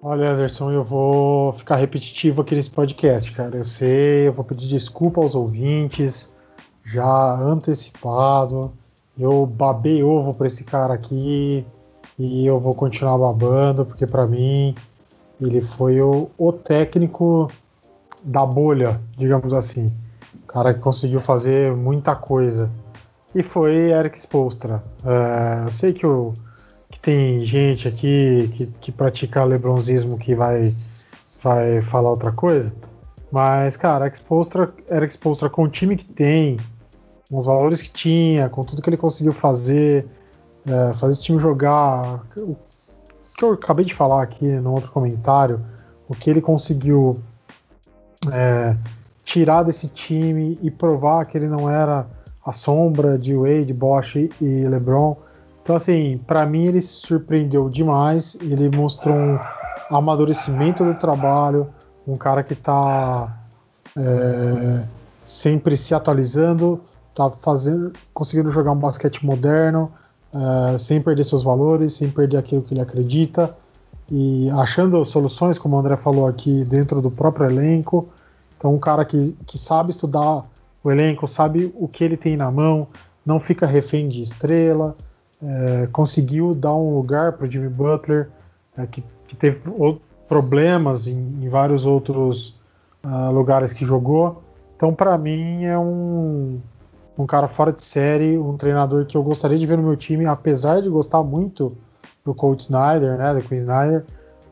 [0.03, 3.55] Olha, Anderson, eu vou ficar repetitivo aqui nesse podcast, cara.
[3.59, 6.31] Eu sei, eu vou pedir desculpa aos ouvintes,
[6.83, 8.73] já antecipado.
[9.19, 11.67] Eu babei ovo para esse cara aqui
[12.19, 14.75] e eu vou continuar babando, porque para mim
[15.39, 17.49] ele foi o, o, técnico
[18.25, 19.85] da bolha, digamos assim.
[20.43, 22.71] O cara que conseguiu fazer muita coisa.
[23.35, 24.83] E foi Eric Spolstra.
[25.05, 26.33] É, eu sei que o
[27.03, 30.75] tem gente aqui que, que pratica lebronzismo que vai,
[31.43, 32.73] vai falar outra coisa.
[33.33, 34.13] Mas, cara,
[34.89, 36.57] era Expostra com o time que tem,
[37.29, 40.07] com os valores que tinha, com tudo que ele conseguiu fazer,
[40.67, 42.25] é, fazer esse time jogar.
[42.37, 42.57] O
[43.37, 45.65] que eu acabei de falar aqui no outro comentário,
[46.09, 47.17] o que ele conseguiu
[48.33, 48.77] é,
[49.25, 52.07] tirar desse time e provar que ele não era
[52.45, 55.17] a sombra de Wade, Bosch e LeBron
[55.63, 58.37] então, assim, para mim ele surpreendeu demais.
[58.41, 59.39] Ele mostrou um
[59.91, 61.69] amadurecimento do trabalho,
[62.07, 63.37] um cara que está
[63.97, 64.85] é,
[65.27, 66.81] sempre se atualizando,
[67.15, 69.93] tá fazendo, conseguindo jogar um basquete moderno,
[70.35, 73.55] é, sem perder seus valores, sem perder aquilo que ele acredita
[74.11, 78.09] e achando soluções, como o André falou aqui, dentro do próprio elenco.
[78.57, 80.45] Então, um cara que, que sabe estudar
[80.83, 82.89] o elenco, sabe o que ele tem na mão,
[83.25, 84.95] não fica refém de estrela
[85.43, 88.29] é, conseguiu dar um lugar para o Jimmy Butler,
[88.77, 89.61] é, que, que, teve
[90.29, 92.59] problemas em, em, vários outros
[93.05, 94.43] uh, lugares que jogou.
[94.77, 96.61] Então, para mim, é um,
[97.17, 100.27] um cara fora de série, um treinador que eu gostaria de ver no meu time,
[100.27, 101.69] apesar de gostar muito
[102.25, 104.05] do Coach Snyder, né, do Queen Snyder,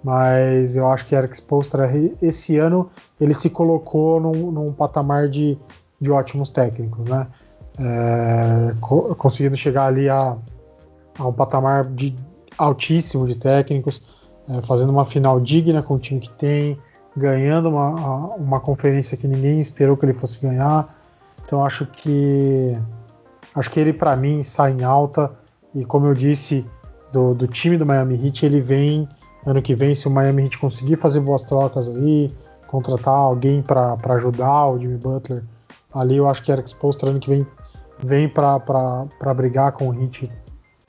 [0.02, 1.90] mas eu acho que Eric Spoelstra
[2.22, 5.58] esse ano ele se colocou num, num patamar de,
[6.00, 7.26] de ótimos técnicos, né,
[7.78, 10.36] é, co conseguindo chegar ali a
[11.18, 12.14] a um patamar de,
[12.56, 14.00] altíssimo de técnicos,
[14.48, 16.78] é, fazendo uma final digna com o time que tem,
[17.16, 20.96] ganhando uma, uma conferência que ninguém esperou que ele fosse ganhar.
[21.44, 22.72] Então acho que
[23.54, 25.30] acho que ele para mim sai em alta
[25.74, 26.64] e como eu disse
[27.12, 29.08] do, do time do Miami Heat ele vem
[29.46, 32.28] ano que vem se o Miami Heat conseguir fazer boas trocas aí,
[32.66, 35.42] contratar alguém para ajudar o Jimmy Butler
[35.94, 37.46] ali eu acho que Eric Spoelstra ano que vem
[38.04, 40.30] vem para brigar com o Heat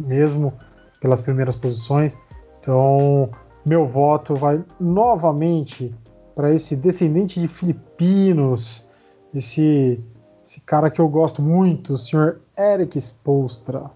[0.01, 0.53] mesmo
[1.01, 2.17] pelas primeiras posições.
[2.59, 3.29] Então,
[3.65, 5.93] meu voto vai novamente
[6.35, 8.87] para esse descendente de filipinos,
[9.33, 9.99] esse,
[10.45, 13.91] esse cara que eu gosto muito, o senhor Eric Spolstra.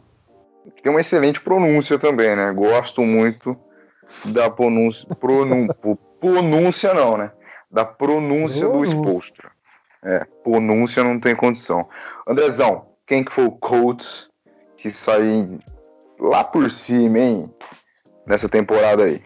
[0.82, 2.52] Tem uma excelente pronúncia também, né?
[2.52, 3.58] Gosto muito
[4.26, 5.08] da pronúncia.
[5.16, 5.68] Pronun,
[6.20, 7.32] pronúncia não, né?
[7.72, 9.52] Da pronúncia do Spolstra.
[10.04, 11.88] É, pronúncia não tem condição.
[12.28, 14.28] Andrezão, quem que foi o coach
[14.78, 15.60] que saiu
[16.24, 17.54] lá por cima, hein?
[18.26, 19.22] Nessa temporada aí.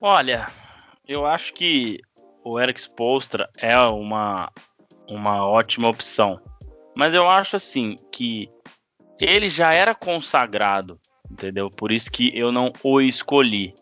[0.00, 0.46] Olha,
[1.06, 2.00] eu acho que
[2.44, 4.50] o Eric Spolstra é uma,
[5.08, 6.40] uma ótima opção.
[6.94, 8.48] Mas eu acho assim que
[9.20, 10.98] ele já era consagrado,
[11.30, 11.70] entendeu?
[11.70, 13.74] Por isso que eu não o escolhi.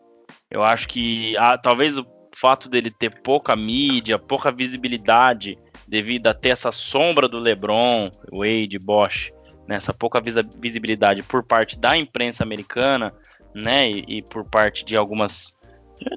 [0.50, 6.34] Eu acho que ah, talvez o fato dele ter pouca mídia, pouca visibilidade, devido a
[6.34, 9.32] ter essa sombra do LeBron, Wade, Bosch,
[9.66, 13.12] nessa pouca visibilidade por parte da imprensa americana,
[13.54, 15.56] né, e, e por parte de algumas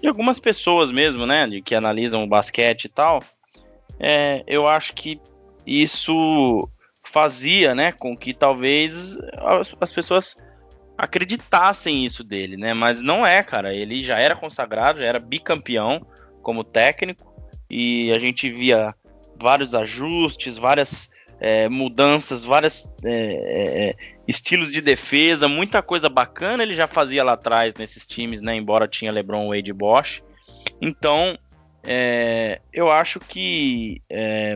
[0.01, 3.21] de algumas pessoas mesmo, né, de que analisam o basquete e tal,
[3.99, 5.21] é, eu acho que
[5.65, 6.67] isso
[7.03, 10.35] fazia, né, com que talvez as, as, pessoas
[10.97, 16.05] acreditassem isso dele, né, mas não é, cara, ele já era consagrado, já era bicampeão
[16.41, 17.33] como técnico
[17.69, 18.93] e a gente via
[19.39, 23.95] vários ajustes, várias é, mudanças, vários é, é, é,
[24.27, 28.55] estilos de defesa, muita coisa bacana ele já fazia lá atrás nesses times, né?
[28.55, 30.23] Embora tinha LeBron, Wade e Bosch.
[30.81, 31.37] Então,
[31.85, 34.55] é, eu acho que é,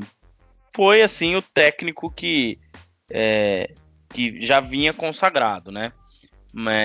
[0.76, 2.60] foi assim o técnico que
[4.14, 5.92] que já vinha consagrado, né?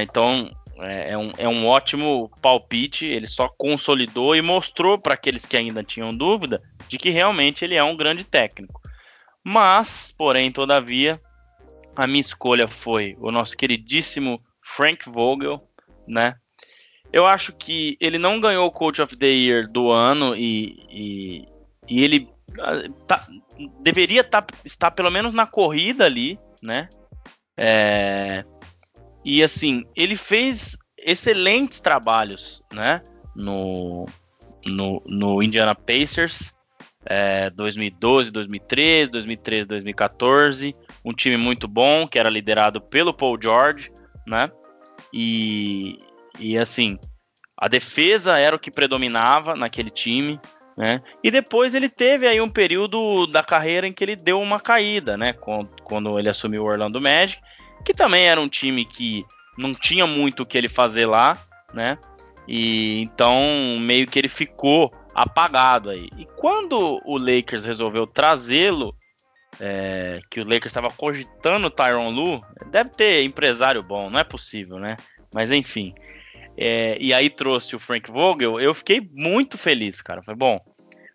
[0.02, 3.06] Então é, um, é um ótimo palpite.
[3.06, 7.74] Ele só consolidou e mostrou para aqueles que ainda tinham dúvida de que realmente ele
[7.74, 8.80] é um grande técnico.
[9.48, 11.22] Mas, porém, todavia,
[11.94, 15.62] a minha escolha foi o nosso queridíssimo Frank Vogel,
[16.04, 16.34] né?
[17.12, 21.48] Eu acho que ele não ganhou o Coach of the Year do ano e, e,
[21.86, 22.28] e ele
[22.58, 23.24] ah, tá,
[23.80, 26.88] deveria tá, estar pelo menos na corrida ali, né?
[27.56, 28.44] É,
[29.24, 33.00] e assim, ele fez excelentes trabalhos, né?
[33.36, 34.06] No,
[34.64, 36.55] no, no Indiana Pacers
[37.06, 43.90] é, 2012, 2013, 2013, 2014, um time muito bom que era liderado pelo Paul George,
[44.26, 44.50] né?
[45.12, 45.98] E,
[46.38, 46.98] e assim,
[47.56, 50.40] a defesa era o que predominava naquele time,
[50.76, 51.00] né?
[51.22, 55.16] E depois ele teve aí um período da carreira em que ele deu uma caída,
[55.16, 55.32] né?
[55.32, 57.40] Quando, quando ele assumiu o Orlando Magic,
[57.84, 59.24] que também era um time que
[59.56, 61.38] não tinha muito o que ele fazer lá,
[61.72, 61.96] né?
[62.48, 66.10] E então meio que ele ficou apagado aí.
[66.18, 68.94] E quando o Lakers resolveu trazê-lo,
[69.58, 74.24] é, que o Lakers estava cogitando o Tyron Lu, deve ter empresário bom, não é
[74.24, 74.98] possível, né?
[75.34, 75.94] Mas enfim.
[76.54, 80.22] É, e aí trouxe o Frank Vogel, eu fiquei muito feliz, cara.
[80.22, 80.60] Foi bom.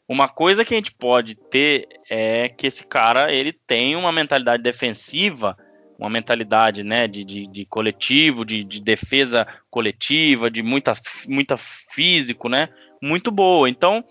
[0.08, 4.64] Uma coisa que a gente pode ter é que esse cara ele tem uma mentalidade
[4.64, 5.56] defensiva,
[5.98, 10.94] uma mentalidade né, de, de, de coletivo, de, de, defesa coletiva, de muita,
[11.28, 12.68] muita físico, né?
[13.02, 13.70] Muito boa.
[13.70, 14.04] Então,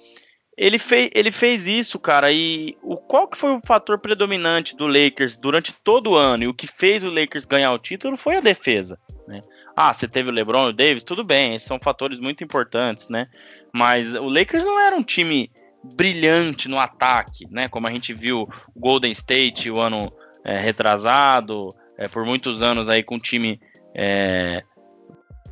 [0.57, 2.33] ele, fez, ele fez isso, cara.
[2.33, 6.45] E o, qual que foi o fator predominante do Lakers durante todo o ano?
[6.45, 8.99] E o que fez o Lakers ganhar o título foi a defesa.
[9.27, 9.41] Né?
[9.77, 13.29] Ah, você teve o LeBron e o Davis, tudo bem, são fatores muito importantes, né?
[13.73, 15.51] Mas o Lakers não era um time
[15.95, 17.69] brilhante no ataque, né?
[17.69, 18.43] Como a gente viu
[18.75, 20.13] o Golden State o ano
[20.45, 23.61] é, retrasado, é, por muitos anos aí com um time
[23.95, 24.63] é,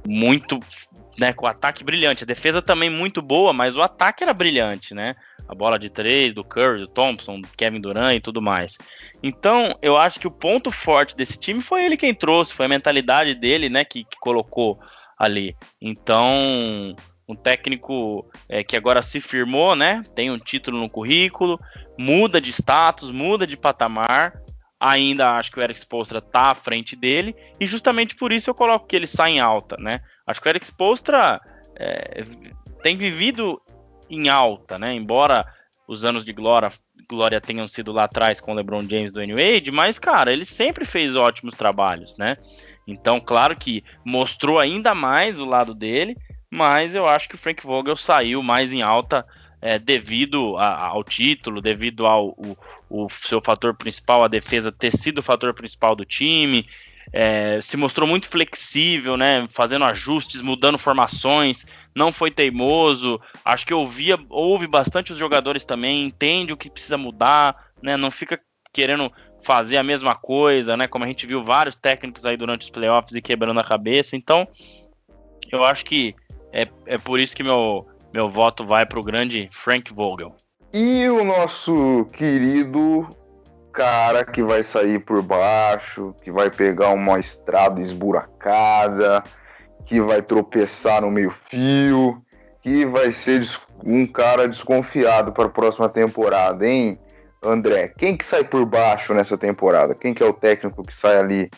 [0.06, 0.58] muito
[1.18, 2.24] né, com o ataque brilhante.
[2.24, 5.14] A defesa também muito boa, mas o ataque era brilhante, né?
[5.48, 8.78] A bola de três do Curry, do Thompson, do Kevin Durant e tudo mais.
[9.22, 12.68] Então, eu acho que o ponto forte desse time foi ele quem trouxe, foi a
[12.68, 14.78] mentalidade dele, né, que, que colocou
[15.18, 15.56] ali.
[15.80, 16.94] Então,
[17.28, 20.02] um técnico é, que agora se firmou, né?
[20.14, 21.60] Tem um título no currículo,
[21.98, 24.40] muda de status, muda de patamar.
[24.80, 28.54] Ainda acho que o Eric Spoelstra tá à frente dele e justamente por isso eu
[28.54, 30.00] coloco que ele sai em alta, né?
[30.26, 31.40] Acho que o Eric Spoelstra
[31.76, 32.22] é,
[32.82, 33.60] tem vivido
[34.08, 34.94] em alta, né?
[34.94, 35.44] Embora
[35.86, 36.70] os anos de glória,
[37.08, 40.84] glória tenham sido lá atrás com o LeBron James do Wade, mas cara, ele sempre
[40.84, 42.36] fez ótimos trabalhos, né?
[42.86, 46.16] Então, claro que mostrou ainda mais o lado dele,
[46.50, 49.26] mas eu acho que o Frank Vogel saiu mais em alta
[49.60, 52.56] é, devido a, ao título, devido ao o,
[52.88, 56.66] o seu fator principal, a defesa ter sido o fator principal do time,
[57.12, 59.46] é, se mostrou muito flexível, né?
[59.48, 63.20] Fazendo ajustes, mudando formações, não foi teimoso.
[63.44, 67.96] Acho que ouvia, ouve bastante os jogadores também, entende o que precisa mudar, né?
[67.96, 68.38] Não fica
[68.72, 69.10] querendo
[69.42, 70.86] fazer a mesma coisa, né?
[70.86, 74.14] Como a gente viu vários técnicos aí durante os playoffs e quebrando a cabeça.
[74.14, 74.46] Então,
[75.50, 76.14] eu acho que
[76.52, 80.34] é, é por isso que meu, meu voto vai para o grande Frank Vogel.
[80.72, 83.08] E o nosso querido
[83.72, 89.22] cara que vai sair por baixo, que vai pegar uma estrada esburacada,
[89.86, 92.20] que vai tropeçar no meio-fio,
[92.60, 93.48] que vai ser
[93.84, 96.98] um cara desconfiado para a próxima temporada, hein,
[97.42, 97.92] André?
[97.96, 99.94] Quem que sai por baixo nessa temporada?
[99.94, 101.48] Quem que é o técnico que sai ali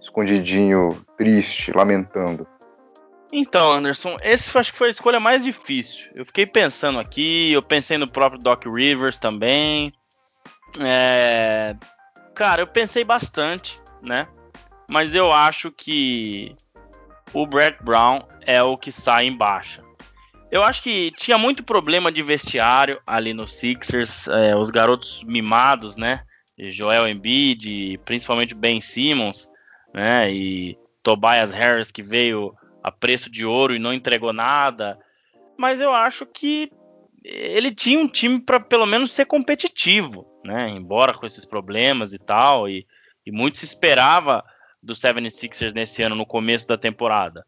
[0.00, 2.46] escondidinho, triste, lamentando?
[3.32, 6.10] Então, Anderson, esse acho que foi a escolha mais difícil.
[6.14, 9.92] Eu fiquei pensando aqui, eu pensei no próprio Doc Rivers também.
[10.82, 11.76] É,
[12.34, 14.26] cara, eu pensei bastante, né?
[14.90, 16.56] Mas eu acho que
[17.32, 19.82] o Brett Brown é o que sai em baixa.
[20.50, 25.96] Eu acho que tinha muito problema de vestiário ali no Sixers, é, os garotos mimados,
[25.96, 26.24] né?
[26.58, 29.48] Joel Embiid, principalmente Ben Simmons,
[29.94, 30.30] né?
[30.32, 32.52] E Tobias Harris que veio
[32.82, 34.98] a preço de ouro e não entregou nada.
[35.56, 36.70] Mas eu acho que
[37.22, 40.68] ele tinha um time para pelo menos ser competitivo, né?
[40.70, 42.86] Embora com esses problemas e tal, e,
[43.26, 44.44] e muito se esperava
[44.82, 47.44] do 76ers nesse ano no começo da temporada.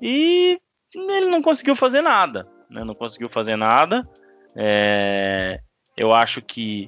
[0.00, 0.60] E
[0.94, 2.84] ele não conseguiu fazer nada, né?
[2.84, 4.08] Não conseguiu fazer nada.
[4.54, 5.60] É,
[5.96, 6.86] eu acho que,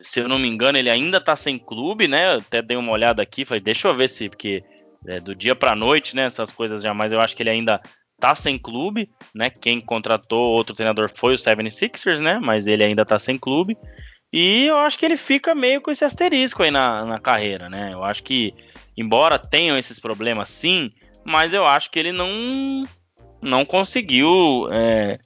[0.00, 2.34] se eu não me engano, ele ainda tá sem clube, né?
[2.34, 4.64] Eu até dei uma olhada aqui, falei, deixa eu ver se, porque
[5.06, 6.24] é, do dia para noite, né?
[6.24, 7.80] Essas coisas jamais, eu acho que ele ainda
[8.18, 9.50] tá sem clube, né?
[9.50, 12.38] Quem contratou outro treinador foi o 76ers, né?
[12.40, 13.76] Mas ele ainda tá sem clube.
[14.32, 17.92] E eu acho que ele fica meio com esse asterisco aí na, na carreira, né?
[17.92, 18.52] Eu acho que,
[18.96, 20.90] embora tenham esses problemas sim,
[21.24, 22.82] mas eu acho que ele não
[23.40, 25.18] não conseguiu é,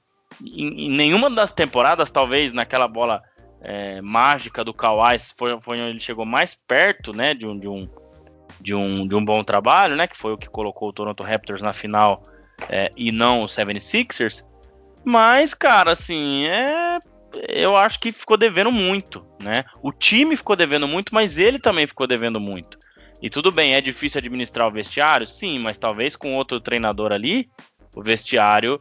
[0.45, 3.23] em, nenhuma das temporadas, talvez naquela bola
[3.63, 7.69] é, mágica do Kawhi foi, foi onde ele chegou mais perto, né, de um, de
[7.69, 7.81] um
[8.61, 11.63] de um, de um bom trabalho, né, que foi o que colocou o Toronto Raptors
[11.63, 12.23] na final
[12.69, 14.45] é, e não o 76ers.
[15.05, 16.99] Mas, cara, assim, é,
[17.49, 19.65] eu acho que ficou devendo muito, né?
[19.83, 22.79] O time ficou devendo muito, mas ele também ficou devendo muito.
[23.23, 25.27] E tudo bem, é difícil administrar o vestiário?
[25.27, 27.49] Sim, mas talvez com outro treinador ali,
[27.95, 28.81] o vestiário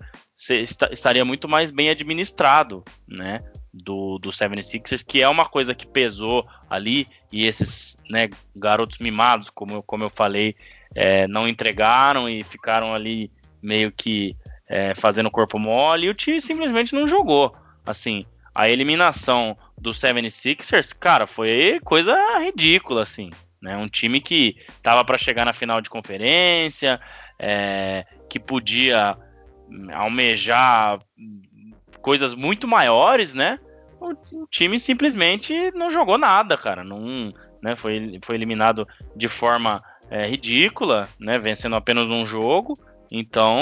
[0.92, 3.42] estaria muito mais bem administrado, né?
[3.72, 9.50] Do, do 76ers, que é uma coisa que pesou ali, e esses né, garotos mimados,
[9.52, 10.56] como eu, como eu falei,
[10.96, 14.36] é, não entregaram e ficaram ali meio que
[14.68, 17.56] é, fazendo corpo mole, e o time simplesmente não jogou.
[17.86, 23.30] Assim, a eliminação do 76ers, cara, foi coisa ridícula, assim.
[23.62, 23.76] Né?
[23.78, 27.00] Um time que estava para chegar na final de conferência,
[27.38, 29.18] é, que podia
[29.94, 31.00] almejar
[32.02, 33.60] coisas muito maiores, né?
[34.00, 34.16] O,
[34.48, 36.84] time simplesmente não jogou nada, cara.
[36.84, 37.76] Não, né?
[37.76, 41.38] foi, foi eliminado de forma é, ridícula, né?
[41.38, 42.74] Vencendo apenas um jogo.
[43.12, 43.58] Então,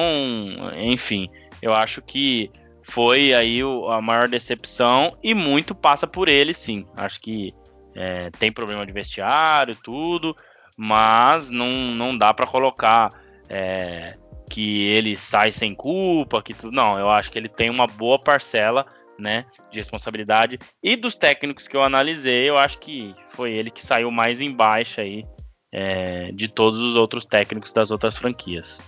[0.78, 1.30] enfim,
[1.62, 2.52] eu acho que
[2.84, 6.86] foi aí o, a maior decepção e muito passa por ele, sim.
[6.96, 7.54] Acho que
[7.96, 10.36] é, tem problema de vestiário, tudo,
[10.78, 13.10] mas não, não dá para colocar
[13.50, 14.12] é,
[14.58, 16.76] que ele sai sem culpa, que tudo.
[16.76, 18.88] Não, eu acho que ele tem uma boa parcela
[19.20, 20.58] né, de responsabilidade.
[20.82, 24.51] E dos técnicos que eu analisei, eu acho que foi ele que saiu mais em
[24.51, 25.24] baixa aí
[25.72, 28.84] é, de todos os outros técnicos das outras franquias.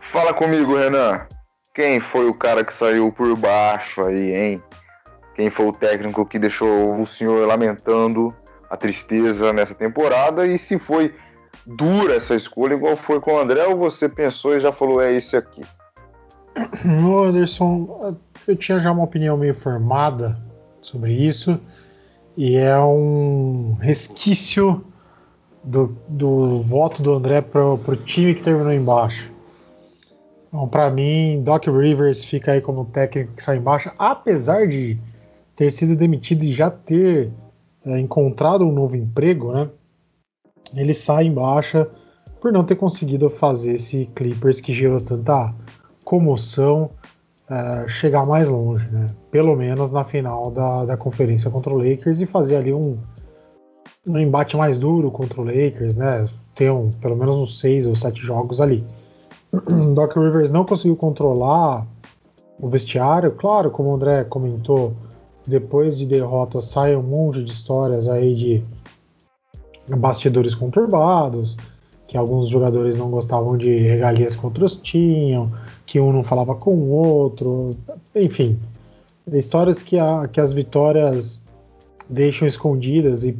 [0.00, 1.28] Fala comigo, Renan.
[1.74, 4.62] Quem foi o cara que saiu por baixo aí, hein?
[5.34, 8.34] quem foi o técnico que deixou o senhor lamentando
[8.70, 11.14] a tristeza nessa temporada e se foi
[11.66, 15.12] dura essa escolha, igual foi com o André, ou você pensou e já falou, é
[15.14, 15.62] esse aqui?
[16.84, 20.38] Anderson, eu tinha já uma opinião meio formada
[20.80, 21.58] sobre isso,
[22.36, 24.84] e é um resquício
[25.62, 29.32] do, do voto do André para o time que terminou embaixo.
[30.48, 34.98] Então, para mim, Doc Rivers fica aí como técnico que sai embaixo, apesar de
[35.56, 37.32] ter sido demitido e já ter
[37.84, 39.68] é, encontrado um novo emprego, né?
[40.74, 41.88] Ele sai em baixa
[42.40, 45.54] por não ter conseguido fazer esse Clippers que gerou tanta
[46.04, 46.90] comoção
[47.48, 49.06] é, chegar mais longe, né?
[49.30, 52.98] Pelo menos na final da, da conferência contra o Lakers e fazer ali um,
[54.06, 56.26] um embate mais duro contra o Lakers, né?
[56.54, 58.84] Ter um, pelo menos uns seis ou sete jogos ali.
[59.94, 61.86] Doc Rivers não conseguiu controlar
[62.58, 64.94] o vestiário, claro, como o André comentou,
[65.46, 68.64] depois de derrota sai um monte de histórias aí de
[69.88, 71.56] bastidores conturbados,
[72.06, 75.52] que alguns jogadores não gostavam de regalias que outros tinham,
[75.86, 77.70] que um não falava com o outro,
[78.14, 78.58] enfim,
[79.32, 81.40] histórias que, a, que as vitórias
[82.08, 83.36] deixam escondidas e,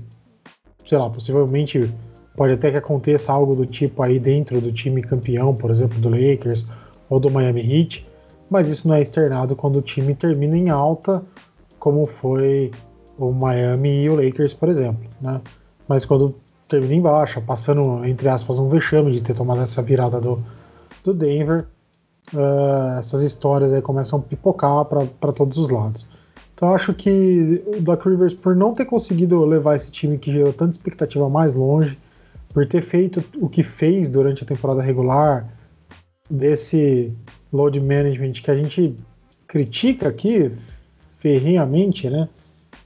[0.87, 1.93] sei lá, possivelmente
[2.37, 6.09] pode até que aconteça algo do tipo aí dentro do time campeão, por exemplo, do
[6.09, 6.67] Lakers
[7.09, 8.07] ou do Miami Heat,
[8.51, 11.23] mas isso não é externado quando o time termina em alta
[11.79, 12.71] como foi
[13.19, 15.41] o Miami e o Lakers, por exemplo, né?
[15.89, 16.35] Mas quando
[16.69, 20.43] termina em baixa, passando, entre aspas, um vexame de ter tomado essa virada do,
[21.03, 21.67] do Denver,
[22.33, 26.07] uh, essas histórias aí começam a pipocar para todos os lados.
[26.55, 30.53] Então acho que o Doc Rivers, por não ter conseguido levar esse time que gerou
[30.53, 31.99] tanta expectativa mais longe,
[32.53, 35.49] por ter feito o que fez durante a temporada regular,
[36.31, 37.13] desse
[37.53, 38.95] load management que a gente
[39.47, 40.53] critica aqui,
[41.19, 42.29] ferrinhamente, né?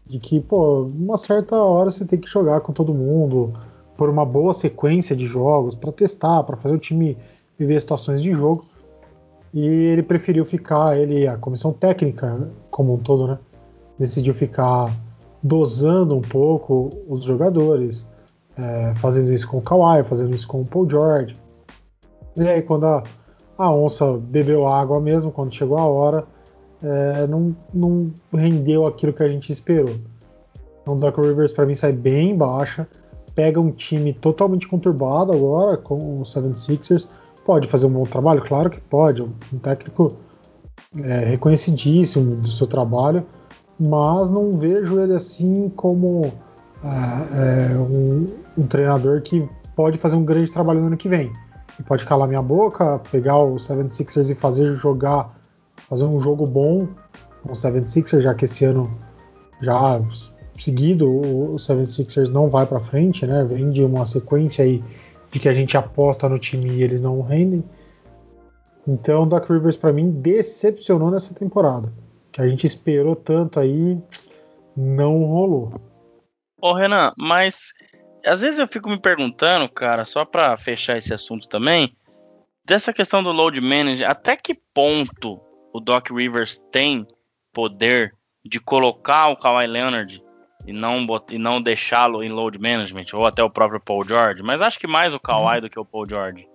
[0.08, 3.52] De que, pô, uma certa hora você tem que jogar com todo mundo
[3.96, 7.16] por uma boa sequência de jogos para testar, para fazer o time
[7.58, 8.62] viver situações de jogo.
[9.52, 13.38] E ele preferiu ficar, ele, a comissão técnica como um todo, né?
[13.98, 14.94] Decidiu ficar
[15.42, 18.06] dosando um pouco os jogadores,
[18.56, 21.34] é, fazendo isso com o Kawhi, fazendo isso com o Paul George.
[22.36, 23.02] E aí quando a,
[23.56, 26.24] a onça bebeu água mesmo, quando chegou a hora,
[26.82, 29.96] é, não, não rendeu aquilo que a gente esperou.
[30.82, 32.86] Então Doc Rivers para mim sai bem baixa,
[33.34, 37.08] pega um time totalmente conturbado agora com o 76ers,
[37.44, 40.16] pode fazer um bom trabalho, claro que pode, um técnico
[41.02, 43.24] é, reconhecidíssimo do seu trabalho,
[43.78, 46.32] mas não vejo ele assim como
[46.82, 48.26] é, é, um,
[48.56, 51.32] um, treinador que pode fazer um grande trabalho no ano que vem.
[51.78, 55.37] E pode calar minha boca, pegar o 76ers e fazer jogar,
[55.88, 56.86] fazer um jogo bom
[57.42, 58.82] com o 76ers, já que esse ano
[59.60, 60.00] já
[60.58, 63.44] seguido o 76ers não vai para frente, né?
[63.44, 64.82] Vem de uma sequência aí
[65.30, 67.64] de que a gente aposta no time e eles não rendem.
[68.86, 71.92] Então, o Doc Rivers para mim decepcionou nessa temporada.
[72.32, 73.98] Que a gente esperou tanto aí,
[74.76, 75.72] não rolou.
[76.60, 77.72] Ô Renan, mas
[78.24, 81.94] às vezes eu fico me perguntando, cara, só para fechar esse assunto também,
[82.64, 85.40] dessa questão do load manager, até que ponto
[85.72, 87.06] o Doc Rivers tem
[87.52, 88.14] poder
[88.44, 90.22] de colocar o Kawhi Leonard
[90.66, 94.60] e não, e não deixá-lo em load management, ou até o próprio Paul George, mas
[94.60, 95.60] acho que mais o Kawhi uhum.
[95.62, 96.46] do que o Paul George.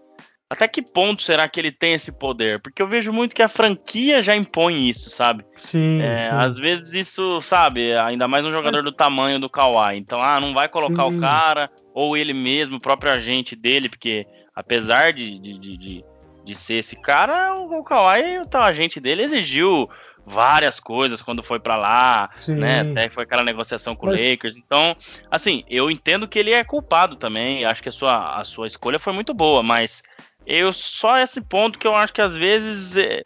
[0.50, 2.62] Até que ponto será que ele tem esse poder?
[2.62, 5.44] Porque eu vejo muito que a franquia já impõe isso, sabe?
[5.58, 6.38] Sim, é, sim.
[6.38, 9.98] Às vezes isso, sabe, ainda mais um jogador do tamanho do Kawhi.
[9.98, 11.18] Então, ah, não vai colocar sim.
[11.18, 16.06] o cara, ou ele mesmo, o próprio agente dele, porque apesar de, de, de, de
[16.54, 19.90] ser esse cara, o Kawhi, o agente dele exigiu
[20.26, 22.56] várias coisas quando foi para lá, Sim.
[22.56, 22.82] né?
[22.82, 24.58] Até foi aquela negociação com o Lakers.
[24.58, 24.96] Então,
[25.30, 27.66] assim, eu entendo que ele é culpado também.
[27.66, 30.02] Acho que a sua, a sua escolha foi muito boa, mas
[30.46, 33.22] eu só esse ponto que eu acho que às vezes é,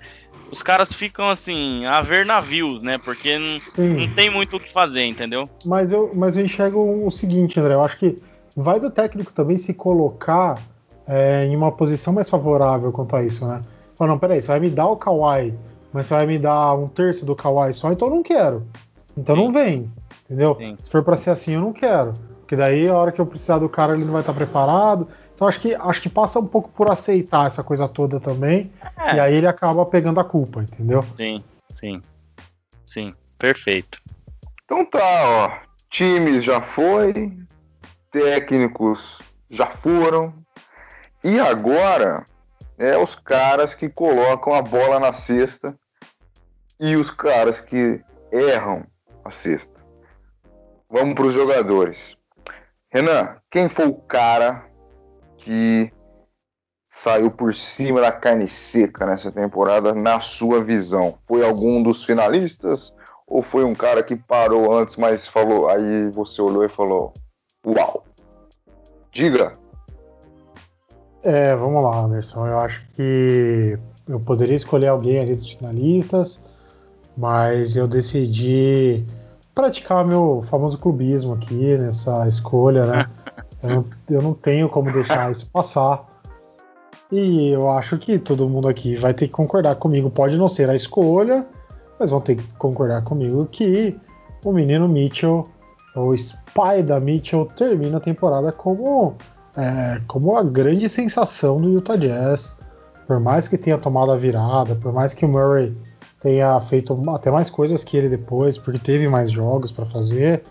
[0.52, 2.98] os caras ficam assim a ver navios, né?
[2.98, 5.44] Porque não, não, tem muito o que fazer, entendeu?
[5.66, 7.74] Mas eu, mas eu enxergo o seguinte, André.
[7.74, 8.16] Eu acho que
[8.56, 10.60] vai do técnico também se colocar
[11.08, 13.62] é, em uma posição mais favorável quanto a isso, né?
[13.96, 15.54] Fala, não, peraí, você vai me dar o Kawhi
[15.98, 18.68] mas você vai me dar um terço do Kawhi só, então eu não quero.
[19.18, 19.42] Então Sim.
[19.42, 19.92] não vem,
[20.26, 20.56] entendeu?
[20.56, 20.76] Sim.
[20.78, 22.14] Se for para ser assim, eu não quero.
[22.42, 25.08] Porque daí a hora que eu precisar do cara, ele não vai estar preparado.
[25.34, 28.72] Então acho que acho que passa um pouco por aceitar essa coisa toda também.
[28.98, 29.16] É.
[29.16, 31.02] E aí ele acaba pegando a culpa, entendeu?
[31.16, 31.44] Sim,
[31.76, 32.02] sim.
[32.86, 34.00] Sim, perfeito.
[34.66, 35.52] Então tá, ó.
[35.90, 37.38] Times já foi,
[38.12, 39.18] técnicos
[39.50, 40.34] já foram.
[41.30, 42.24] E agora
[42.78, 45.78] é os caras que colocam a bola na cesta
[46.80, 48.02] e os caras que
[48.32, 48.86] erram
[49.26, 49.78] a cesta.
[50.90, 52.16] Vamos para os jogadores.
[52.88, 54.70] Renan, quem foi o cara
[55.36, 55.92] que
[56.90, 61.18] saiu por cima da carne seca nessa temporada, na sua visão?
[61.28, 62.96] Foi algum dos finalistas?
[63.28, 65.68] Ou foi um cara que parou antes, mas falou.
[65.68, 67.12] Aí você olhou e falou:
[67.66, 68.06] Uau!
[69.12, 69.67] Diga!
[71.24, 72.48] É, vamos lá, Anderson.
[72.48, 76.42] Eu acho que eu poderia escolher alguém ali dos finalistas,
[77.18, 79.06] mas eu decidi
[79.54, 83.10] praticar meu famoso clubismo aqui nessa escolha, né?
[83.64, 86.06] Eu não, eu não tenho como deixar isso passar.
[87.12, 90.12] E eu acho que todo mundo aqui vai ter que concordar comigo.
[90.12, 91.44] Pode não ser a escolha,
[92.00, 93.98] mas vão ter que concordar comigo que
[94.46, 95.44] o menino Mitchell,
[95.96, 99.16] o Spider Mitchell, termina a temporada como
[99.58, 102.56] é, como a grande sensação do Utah Jazz.
[103.08, 105.76] Por mais que tenha tomado a virada, por mais que o Murray
[106.22, 110.44] tenha feito até mais coisas que ele depois, porque teve mais jogos para fazer,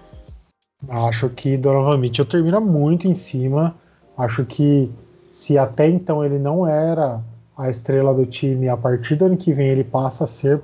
[0.88, 3.74] acho que Donovan Mitchell termina muito em cima.
[4.16, 4.90] Acho que
[5.30, 7.20] se até então ele não era
[7.57, 10.62] a estrela do time, a partir do ano que vem ele passa a ser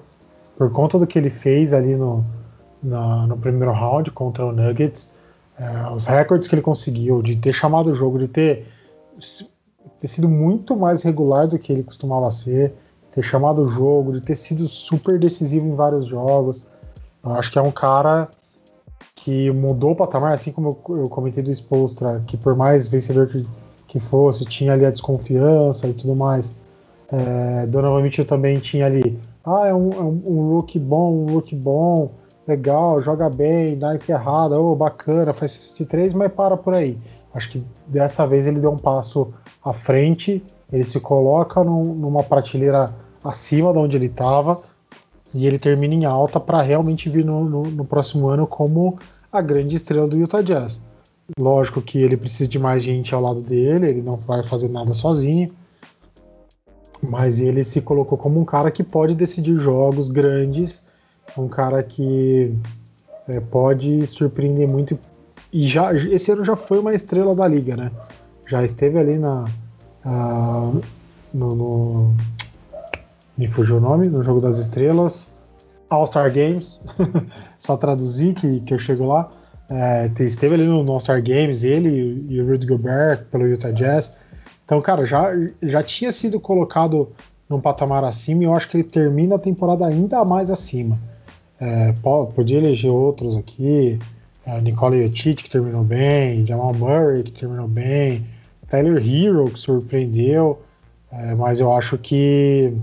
[0.57, 2.25] por conta do que ele fez ali no,
[2.83, 5.12] na, no primeiro round contra o Nuggets.
[5.63, 8.67] É, os recordes que ele conseguiu, de ter chamado o jogo, de ter,
[10.01, 12.75] ter sido muito mais regular do que ele costumava ser,
[13.13, 16.67] ter chamado o jogo, de ter sido super decisivo em vários jogos.
[17.25, 18.29] Eu acho que é um cara
[19.15, 23.43] que mudou o patamar, assim como eu, comentei do Spolstra, que por mais vencedor que,
[23.87, 26.57] que fosse, tinha ali a desconfiança e tudo mais.
[27.13, 31.35] É, Donovan Mitchell também tinha ali, ah, é um, é um, um look bom, um
[31.35, 32.11] look bom,
[32.47, 36.99] legal, joga bem, dá enterrada, oh, bacana, faz de três, mas para por aí.
[37.35, 39.33] Acho que dessa vez ele deu um passo
[39.65, 44.61] à frente, ele se coloca num, numa prateleira acima de onde ele estava
[45.33, 48.99] e ele termina em alta para realmente vir no, no, no, próximo ano como
[49.33, 50.81] a grande estrela do Utah Jazz.
[51.39, 54.93] Lógico que ele precisa de mais gente ao lado dele, ele não vai fazer nada
[54.93, 55.49] sozinho,
[57.03, 60.83] mas ele se colocou como um cara que pode decidir jogos grandes
[61.37, 62.55] um cara que
[63.29, 64.99] é, pode surpreender muito.
[65.53, 67.91] E já esse ano já foi uma estrela da liga, né?
[68.49, 69.45] Já esteve ali na.
[70.05, 70.81] Uh,
[71.33, 72.15] no, no,
[73.37, 75.31] Me fugiu o nome, no Jogo das Estrelas.
[75.89, 76.81] All-Star Games.
[77.61, 79.31] Só traduzir que, que eu chego lá.
[79.71, 84.17] É, esteve ali no All-Star Games, ele e o Rudy Gobert pelo Utah Jazz.
[84.65, 85.31] Então, cara, já,
[85.63, 87.11] já tinha sido colocado
[87.49, 90.99] num patamar acima e eu acho que ele termina a temporada ainda mais acima.
[91.63, 91.95] É,
[92.35, 93.97] podia eleger outros aqui,
[94.45, 98.27] é, Nikola Jokic que terminou bem, Jamal Murray que terminou bem,
[98.69, 100.61] Tyler Hero que surpreendeu,
[101.13, 102.75] é, mas eu acho que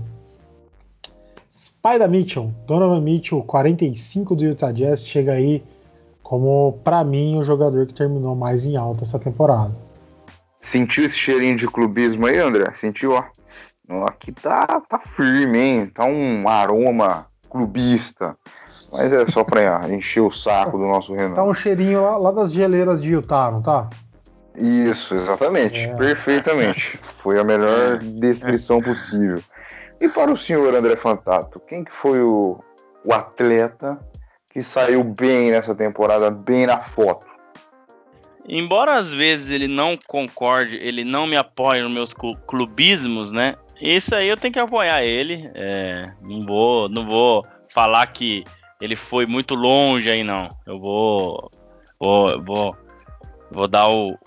[1.52, 5.62] Spider Mitchell, Donovan Mitchell, 45 do Utah Jazz, chega aí
[6.22, 9.76] como, para mim, o jogador que terminou mais em alta essa temporada.
[10.58, 12.72] Sentiu esse cheirinho de clubismo aí, André?
[12.74, 13.24] Sentiu, ó.
[14.06, 15.86] Aqui tá, tá firme, hein?
[15.86, 18.36] Tá um aroma clubista.
[18.92, 21.34] Mas é só pra encher o saco do nosso Renan.
[21.34, 23.88] Tá um cheirinho lá, lá das geleiras de Utah, não tá?
[24.56, 25.80] Isso, exatamente.
[25.80, 25.94] É.
[25.94, 26.98] Perfeitamente.
[27.18, 29.40] Foi a melhor descrição possível.
[30.00, 32.58] E para o senhor André Fantato, quem que foi o,
[33.04, 33.98] o atleta
[34.52, 37.26] que saiu bem nessa temporada, bem na foto?
[38.48, 42.14] Embora às vezes ele não concorde, ele não me apoie nos meus
[42.46, 43.54] clubismos, né?
[43.80, 45.48] Isso aí eu tenho que apoiar ele.
[45.54, 48.42] É, não vou, não vou falar que
[48.80, 50.48] ele foi muito longe aí não.
[50.66, 51.50] Eu vou,
[51.98, 52.76] vou, vou,
[53.50, 54.18] vou dar o,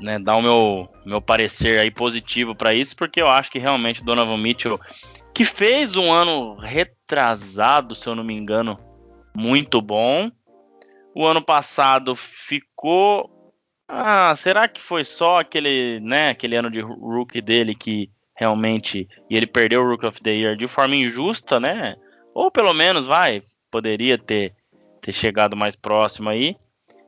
[0.00, 4.04] né, dar o meu, meu parecer aí positivo para isso, porque eu acho que realmente
[4.04, 4.78] Donovan Mitchell,
[5.34, 8.78] que fez um ano retrasado, se eu não me engano,
[9.34, 10.30] muito bom.
[11.14, 13.30] O ano passado ficou.
[13.88, 19.36] Ah, será que foi só aquele, né, aquele ano de rookie dele que realmente e
[19.36, 21.96] ele perdeu o Rookie of the Year de forma injusta, né?
[22.34, 23.42] Ou pelo menos vai,
[23.72, 24.54] poderia ter,
[25.00, 26.54] ter chegado mais próximo aí.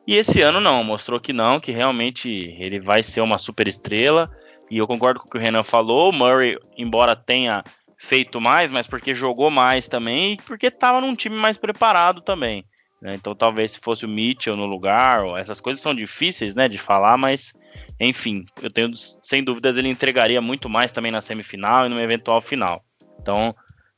[0.06, 4.28] E esse ano não, mostrou que não, que realmente ele vai ser uma super estrela.
[4.70, 6.12] E eu concordo com o que o Renan falou.
[6.12, 7.62] Murray, embora tenha
[7.96, 12.64] feito mais, mas porque jogou mais também e porque estava num time mais preparado também.
[13.00, 13.12] Né?
[13.14, 17.16] Então talvez se fosse o Mitchell no lugar, essas coisas são difíceis né, de falar,
[17.16, 17.52] mas
[18.00, 22.40] enfim, eu tenho sem dúvidas ele entregaria muito mais também na semifinal e no eventual
[22.40, 22.82] final.
[23.20, 23.54] Então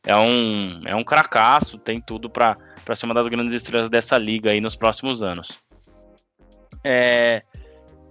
[0.06, 2.56] é um, é um cracaço, tem tudo para
[2.94, 5.58] ser uma das grandes estrelas dessa liga aí nos próximos anos.
[6.84, 7.42] É,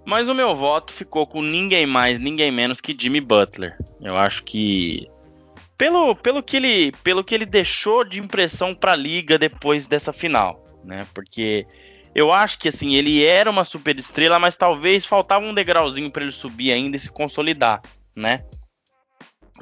[0.05, 3.77] mas o meu voto ficou com ninguém mais, ninguém menos que Jimmy Butler.
[4.01, 5.09] Eu acho que
[5.77, 10.13] pelo, pelo, que, ele, pelo que ele deixou de impressão para a liga depois dessa
[10.13, 11.07] final, né?
[11.13, 11.65] Porque
[12.13, 16.23] eu acho que assim ele era uma super estrela, mas talvez faltava um degrauzinho para
[16.23, 17.81] ele subir ainda e se consolidar,
[18.15, 18.43] né?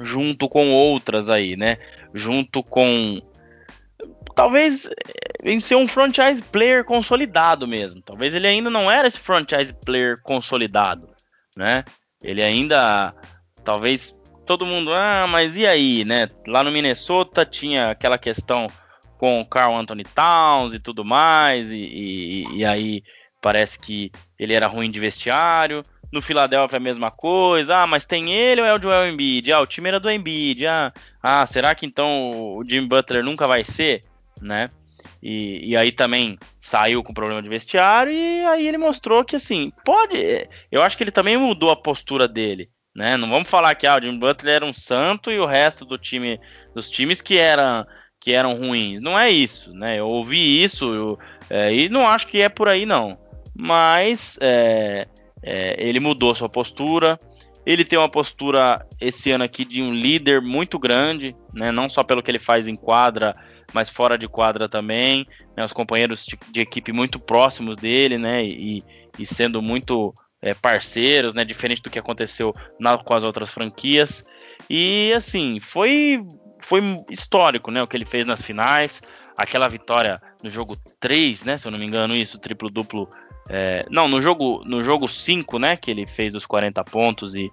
[0.00, 1.76] Junto com outras aí, né?
[2.12, 3.20] Junto com
[4.34, 8.02] talvez eh, em ser um franchise player consolidado mesmo.
[8.02, 11.08] Talvez ele ainda não era esse franchise player consolidado,
[11.56, 11.84] né?
[12.22, 13.14] Ele ainda
[13.64, 16.28] talvez todo mundo, ah, mas e aí, né?
[16.46, 18.66] Lá no Minnesota tinha aquela questão
[19.18, 23.02] com o Carl Anthony Towns e tudo mais, e, e, e aí
[23.40, 25.82] parece que ele era ruim de vestiário.
[26.14, 27.78] No Philadelphia a mesma coisa.
[27.78, 29.52] Ah, mas tem ele ou é o Joel Embiid?
[29.52, 30.64] Ah, o time era do Embiid.
[30.64, 34.00] Ah, ah será que então o Jimmy Butler nunca vai ser?
[34.40, 34.68] Né?
[35.20, 39.72] E, e, aí também saiu com problema de vestiário e aí ele mostrou que assim,
[39.84, 40.48] pode.
[40.70, 42.70] Eu acho que ele também mudou a postura dele.
[42.94, 43.16] Né?
[43.16, 45.98] Não vamos falar que ah, o Jimmy Butler era um santo e o resto do
[45.98, 46.38] time,
[46.72, 47.84] dos times que eram,
[48.20, 49.00] que eram ruins.
[49.00, 49.98] Não é isso, né?
[49.98, 51.18] Eu ouvi isso eu,
[51.50, 53.18] é, e não acho que é por aí não.
[53.52, 55.08] Mas é,
[55.44, 57.18] é, ele mudou sua postura.
[57.66, 61.70] Ele tem uma postura esse ano aqui de um líder muito grande, né?
[61.70, 63.32] não só pelo que ele faz em quadra,
[63.72, 65.26] mas fora de quadra também.
[65.56, 65.64] Né?
[65.64, 68.44] Os companheiros de, de, equipe muito próximos dele, né?
[68.44, 68.82] E,
[69.18, 71.44] e sendo muito é, parceiros, né?
[71.44, 74.24] Diferente do que aconteceu na, com as outras franquias.
[74.68, 76.22] E assim, foi,
[76.60, 76.80] foi
[77.10, 77.82] histórico, né?
[77.82, 79.02] O que ele fez nas finais.
[79.36, 81.58] Aquela vitória no jogo 3, né?
[81.58, 83.08] Se eu não me engano, isso, triplo-duplo
[83.48, 87.50] é, não, no jogo no jogo 5, né, que ele fez os 40 pontos e,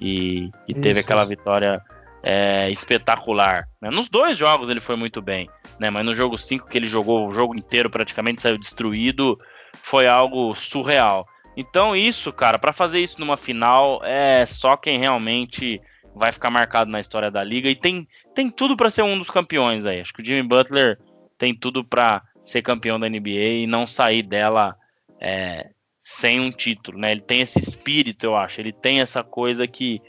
[0.00, 1.82] e, e teve aquela vitória
[2.22, 3.68] é, espetacular.
[3.80, 3.90] Né?
[3.90, 5.90] Nos dois jogos ele foi muito bem, né?
[5.90, 9.38] Mas no jogo 5 que ele jogou o jogo inteiro praticamente saiu destruído,
[9.82, 11.26] foi algo surreal.
[11.56, 15.80] Então isso, cara, para fazer isso numa final é só quem realmente
[16.14, 19.30] vai ficar marcado na história da liga e tem, tem tudo para ser um dos
[19.30, 20.00] campeões aí.
[20.00, 20.98] Acho que o Jimmy Butler
[21.38, 24.76] tem tudo para ser campeão da NBA e não sair dela
[25.20, 25.70] é,
[26.02, 27.12] sem um título, né?
[27.12, 28.60] Ele tem esse espírito, eu acho.
[28.60, 30.00] Ele tem essa coisa que,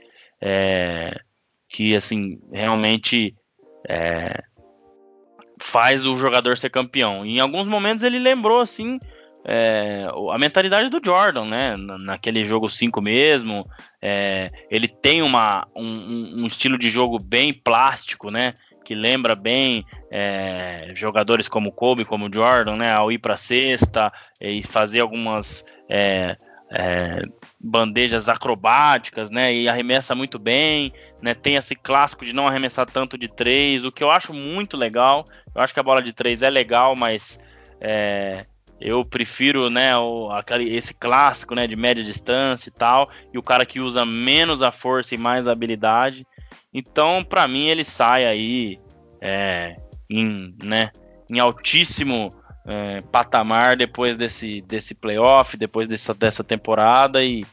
[0.42, 1.20] é,
[1.70, 3.36] que assim, realmente
[3.88, 4.44] é,
[5.62, 7.26] faz o jogador ser campeão.
[7.26, 8.98] E em alguns momentos ele lembrou assim
[9.46, 11.76] é, a mentalidade do Jordan, né?
[11.78, 13.66] Naquele jogo 5 mesmo.
[14.02, 18.54] É, ele tem uma, um, um, estilo de jogo bem plástico, né?
[18.84, 22.92] Que lembra bem é, jogadores como Kobe, como Jordan, né?
[22.92, 26.36] Ao ir para cesta e fazer algumas é,
[26.72, 27.22] é,
[27.60, 29.54] bandejas acrobáticas, né?
[29.54, 31.34] E arremessa muito bem, né?
[31.34, 35.26] Tem esse clássico de não arremessar tanto de três, o que eu acho muito legal.
[35.54, 37.40] Eu acho que a bola de três é legal, mas
[37.80, 38.46] é,
[38.82, 43.44] eu prefiro, né, o, aquele, esse clássico, né, de média distância e tal, e o
[43.44, 46.26] cara que usa menos a força e mais a habilidade.
[46.74, 48.80] Então, para mim, ele sai aí
[49.22, 49.76] é,
[50.10, 50.92] em, né,
[51.30, 52.30] em altíssimo
[52.66, 57.44] é, patamar depois desse, desse playoff, depois dessa, dessa temporada e,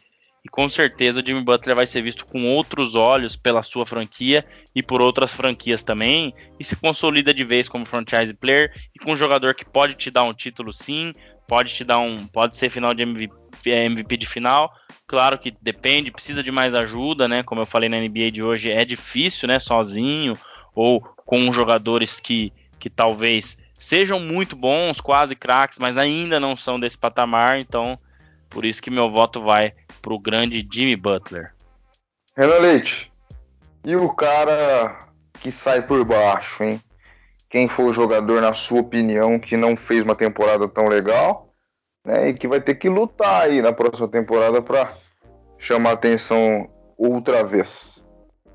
[0.45, 4.45] e com certeza Jimmy Butler vai ser visto com outros olhos pela sua franquia
[4.75, 9.13] e por outras franquias também e se consolida de vez como franchise player e com
[9.13, 11.13] um jogador que pode te dar um título sim,
[11.47, 13.35] pode te dar um, pode ser final de MVP,
[13.71, 14.71] MVP de final.
[15.09, 17.43] Claro que depende, precisa de mais ajuda, né?
[17.43, 19.59] Como eu falei na NBA de hoje, é difícil, né?
[19.59, 20.35] Sozinho
[20.75, 26.79] ou com jogadores que, que talvez sejam muito bons, quase craques, mas ainda não são
[26.79, 27.99] desse patamar, então
[28.51, 31.55] por isso que meu voto vai para o grande Jimmy Butler.
[32.37, 33.11] Renan Leite,
[33.85, 34.99] e o cara
[35.41, 36.83] que sai por baixo, hein?
[37.49, 41.48] Quem foi o jogador, na sua opinião, que não fez uma temporada tão legal,
[42.09, 42.31] né?
[42.31, 44.91] E que vai ter que lutar aí na próxima temporada para
[45.59, 48.03] chamar atenção outra vez.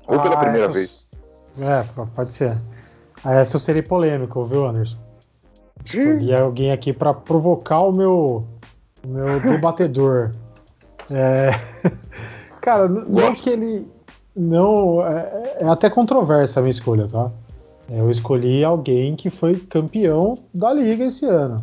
[0.08, 1.06] Ou pela ah, primeira vez.
[1.60, 1.84] É,
[2.14, 2.58] pode ser.
[3.24, 4.96] Essa eu serei polêmico, viu, Anderson?
[5.84, 8.44] Escolhi alguém aqui para provocar o meu,
[9.04, 10.32] o meu debatedor.
[11.10, 11.52] É...
[12.60, 13.86] Cara, não que ele.
[14.34, 15.06] Não.
[15.06, 17.30] É, é, até controversa a minha escolha, tá?
[17.88, 21.56] Eu escolhi alguém que foi campeão da liga esse ano.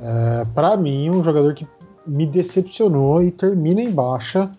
[0.00, 1.66] É, para mim, um jogador que
[2.06, 4.50] me decepcionou e termina em baixa.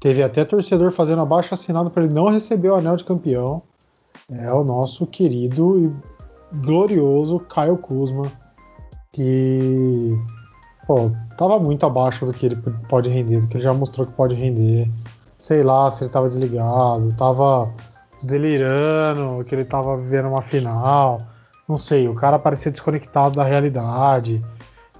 [0.00, 3.62] Teve até torcedor fazendo a baixa assinada para ele não receber o anel de campeão.
[4.30, 8.22] É o nosso querido e glorioso Caio Kuzma,
[9.12, 10.16] que
[10.86, 12.56] pô, tava muito abaixo do que ele
[12.88, 14.90] pode render, do que ele já mostrou que pode render.
[15.36, 17.72] Sei lá se ele tava desligado, tava
[18.22, 21.18] delirando, que ele tava vivendo uma final.
[21.68, 24.44] Não sei, o cara parecia desconectado da realidade.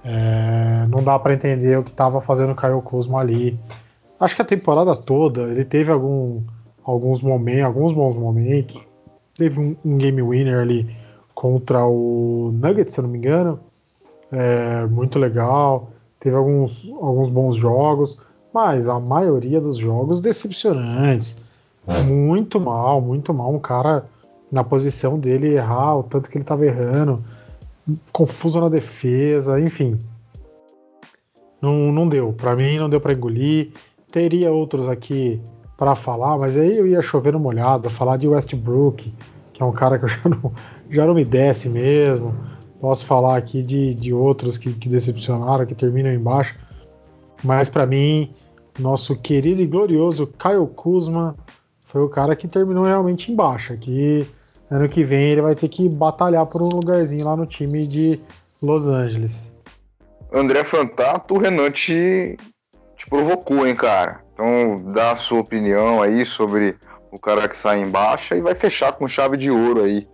[0.03, 3.59] É, não dá para entender o que tava fazendo o Caio Kuzma ali.
[4.19, 6.41] Acho que a temporada toda ele teve algum,
[6.83, 8.81] alguns momentos, alguns bons momentos.
[9.37, 10.95] Teve um, um game winner ali
[11.33, 13.59] contra o Nuggets, se eu não me engano.
[14.31, 15.89] É, muito legal.
[16.19, 18.19] Teve alguns, alguns bons jogos,
[18.53, 21.37] mas a maioria dos jogos decepcionantes.
[22.05, 23.53] Muito mal, muito mal.
[23.53, 24.05] Um cara
[24.51, 27.23] na posição dele errar o tanto que ele estava errando,
[28.11, 29.97] confuso na defesa, enfim.
[31.61, 32.33] Não, não deu.
[32.33, 33.71] Para mim, não deu para engolir.
[34.11, 35.41] Teria outros aqui
[35.77, 39.13] para falar, mas aí eu ia chover no molhado, falar de Westbrook,
[39.53, 40.53] que é um cara que eu já não,
[40.89, 42.35] já não me desce mesmo.
[42.81, 46.55] Posso falar aqui de, de outros que, que decepcionaram, que terminam embaixo.
[47.43, 48.33] Mas para mim,
[48.77, 51.35] nosso querido e glorioso Caio Kuzma
[51.87, 53.77] foi o cara que terminou realmente embaixo.
[53.77, 54.25] Que
[54.69, 58.21] ano que vem ele vai ter que batalhar por um lugarzinho lá no time de
[58.61, 59.33] Los Angeles.
[60.33, 62.37] André Fantato, o Renan te,
[62.95, 64.21] te provocou, hein, cara?
[64.33, 66.77] Então dá a sua opinião aí sobre
[67.11, 70.07] o cara que sai embaixo e vai fechar com chave de ouro aí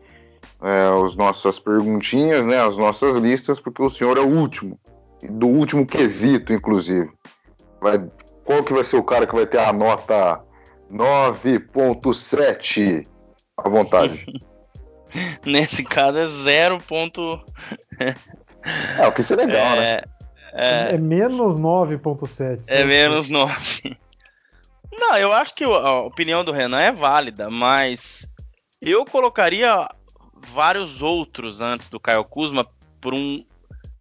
[0.61, 4.79] é, as nossas perguntinhas, né, as nossas listas, porque o senhor é o último,
[5.29, 7.11] do último quesito, inclusive.
[7.81, 8.01] Vai,
[8.43, 10.41] qual que vai ser o cara que vai ter a nota
[10.91, 13.05] 9.7
[13.57, 14.25] à vontade?
[15.45, 16.77] Nesse caso é 0.
[18.97, 20.01] é, o que seria legal, é, né?
[20.53, 22.63] É, é menos 9.7.
[22.67, 23.97] É menos 9.
[24.91, 28.27] Não, eu acho que a opinião do Renan é válida, mas
[28.81, 29.87] eu colocaria
[30.33, 32.67] vários outros antes do Caio Kuzma
[33.01, 33.43] por, um,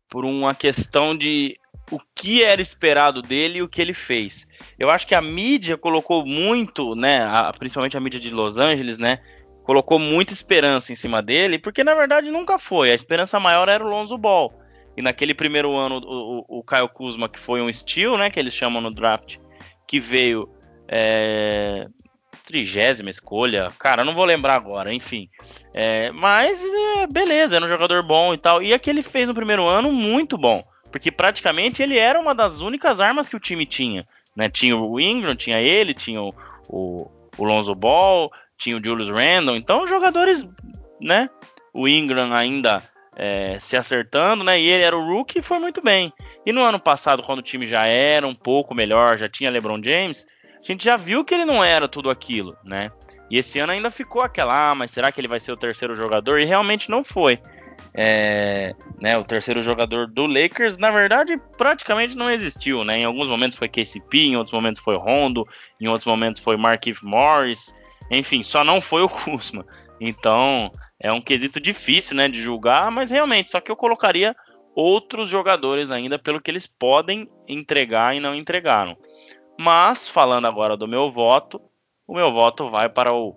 [0.09, 1.59] por uma questão de
[1.91, 4.47] o que era esperado dele e o que ele fez.
[4.79, 8.99] Eu acho que a mídia colocou muito, né, a, principalmente a mídia de Los Angeles,
[8.99, 9.21] né,
[9.65, 12.91] colocou muita esperança em cima dele, porque na verdade nunca foi.
[12.91, 14.53] A esperança maior era o Lonzo Ball.
[14.97, 18.53] E naquele primeiro ano, o, o, Caio Kuzma, que foi um steal, né, que eles
[18.53, 19.39] chamam no draft,
[19.89, 20.49] que veio
[20.87, 21.89] é,
[22.47, 25.29] trigésima escolha, cara, não vou lembrar agora, enfim.
[25.75, 28.63] É, mas, é, beleza, era um jogador bom e tal.
[28.63, 30.63] E aqui ele fez no primeiro ano muito bom,
[30.93, 34.07] porque praticamente ele era uma das únicas armas que o time tinha.
[34.37, 34.49] Né?
[34.49, 36.33] Tinha o Ingram, tinha ele, tinha o,
[36.69, 40.49] o, o Lonzo Ball, tinha o Julius Randle, então jogadores,
[41.01, 41.29] né?
[41.75, 42.83] o Ingram ainda
[43.17, 44.59] é, se acertando, né?
[44.61, 46.13] E ele era o rookie e foi muito bem.
[46.47, 49.83] E no ano passado, quando o time já era um pouco melhor, já tinha LeBron
[49.83, 50.25] James,
[50.63, 52.91] a gente já viu que ele não era tudo aquilo, né?
[53.29, 55.97] E esse ano ainda ficou aquela, ah, mas será que ele vai ser o terceiro
[55.97, 56.39] jogador?
[56.39, 57.41] E realmente não foi.
[57.97, 62.99] É, né, o terceiro jogador do Lakers, na verdade, praticamente não existiu, né?
[62.99, 65.47] Em alguns momentos foi KCP, em outros momentos foi Rondo,
[65.81, 67.75] em outros momentos foi Markieff Morris,
[68.11, 69.65] enfim, só não foi o Kuzma.
[70.01, 74.35] Então, é um quesito difícil, né, de julgar, mas realmente, só que eu colocaria
[74.75, 78.97] outros jogadores ainda pelo que eles podem entregar e não entregaram.
[79.59, 81.61] Mas, falando agora do meu voto,
[82.07, 83.37] o meu voto vai para o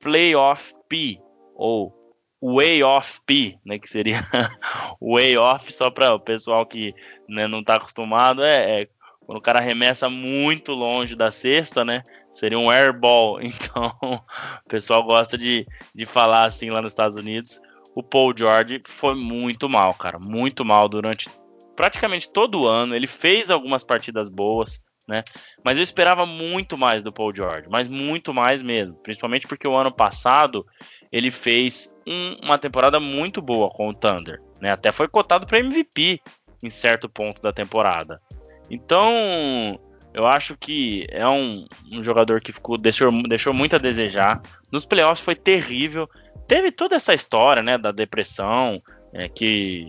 [0.00, 1.18] Playoff P,
[1.54, 1.94] ou
[2.42, 4.18] Way Off P, né, que seria
[5.00, 6.94] Way Off, só para o pessoal que
[7.26, 8.88] né, não está acostumado, é, é,
[9.24, 12.02] quando o cara arremessa muito longe da cesta, né,
[12.34, 13.38] seria um airball.
[13.42, 17.60] Então, o pessoal gosta de, de falar assim lá nos Estados Unidos.
[17.94, 21.30] O Paul George foi muito mal, cara, muito mal durante
[21.76, 22.94] praticamente todo o ano.
[22.94, 25.22] Ele fez algumas partidas boas, né?
[25.64, 29.76] Mas eu esperava muito mais do Paul George, mas muito mais mesmo, principalmente porque o
[29.76, 30.66] ano passado
[31.12, 34.72] ele fez um, uma temporada muito boa com o Thunder, né?
[34.72, 36.20] Até foi cotado para MVP
[36.62, 38.20] em certo ponto da temporada.
[38.68, 39.78] Então,
[40.14, 44.40] eu acho que é um, um jogador que ficou deixou, deixou muito a desejar.
[44.70, 46.08] Nos playoffs foi terrível.
[46.46, 48.80] Teve toda essa história, né, da depressão,
[49.12, 49.88] é, que,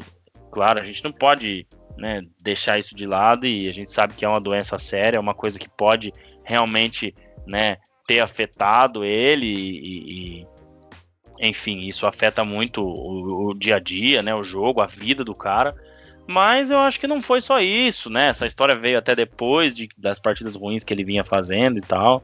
[0.51, 4.25] claro, a gente não pode né, deixar isso de lado e a gente sabe que
[4.25, 6.11] é uma doença séria, é uma coisa que pode
[6.43, 7.13] realmente,
[7.47, 10.47] né, ter afetado ele e, e
[11.39, 15.33] enfim, isso afeta muito o, o, dia a dia, né, o jogo, a vida do
[15.33, 15.75] cara.
[16.27, 18.27] Mas eu acho que não foi só isso, né?
[18.27, 22.23] Essa história veio até depois de, das partidas ruins que ele vinha fazendo e tal.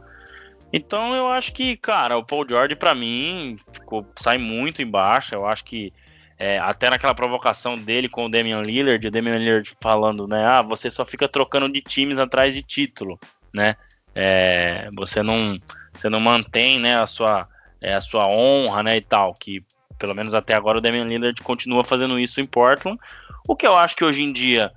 [0.74, 5.36] Então eu acho que, cara, o Paul George para mim ficou, sai muito embaixo.
[5.36, 5.94] Eu acho que
[6.40, 10.44] é, até naquela provocação dele com o Damian Lillard, o Damian Lillard falando, né?
[10.44, 13.20] Ah, você só fica trocando de times atrás de título,
[13.54, 13.76] né?
[14.16, 15.60] É, você não,
[15.94, 17.48] você não mantém, né, a sua,
[17.80, 19.34] é, a sua honra, né, e tal.
[19.34, 19.64] Que
[20.00, 23.00] pelo menos até agora o Damian Lillard continua fazendo isso em Portland.
[23.48, 24.72] O que eu acho que hoje em dia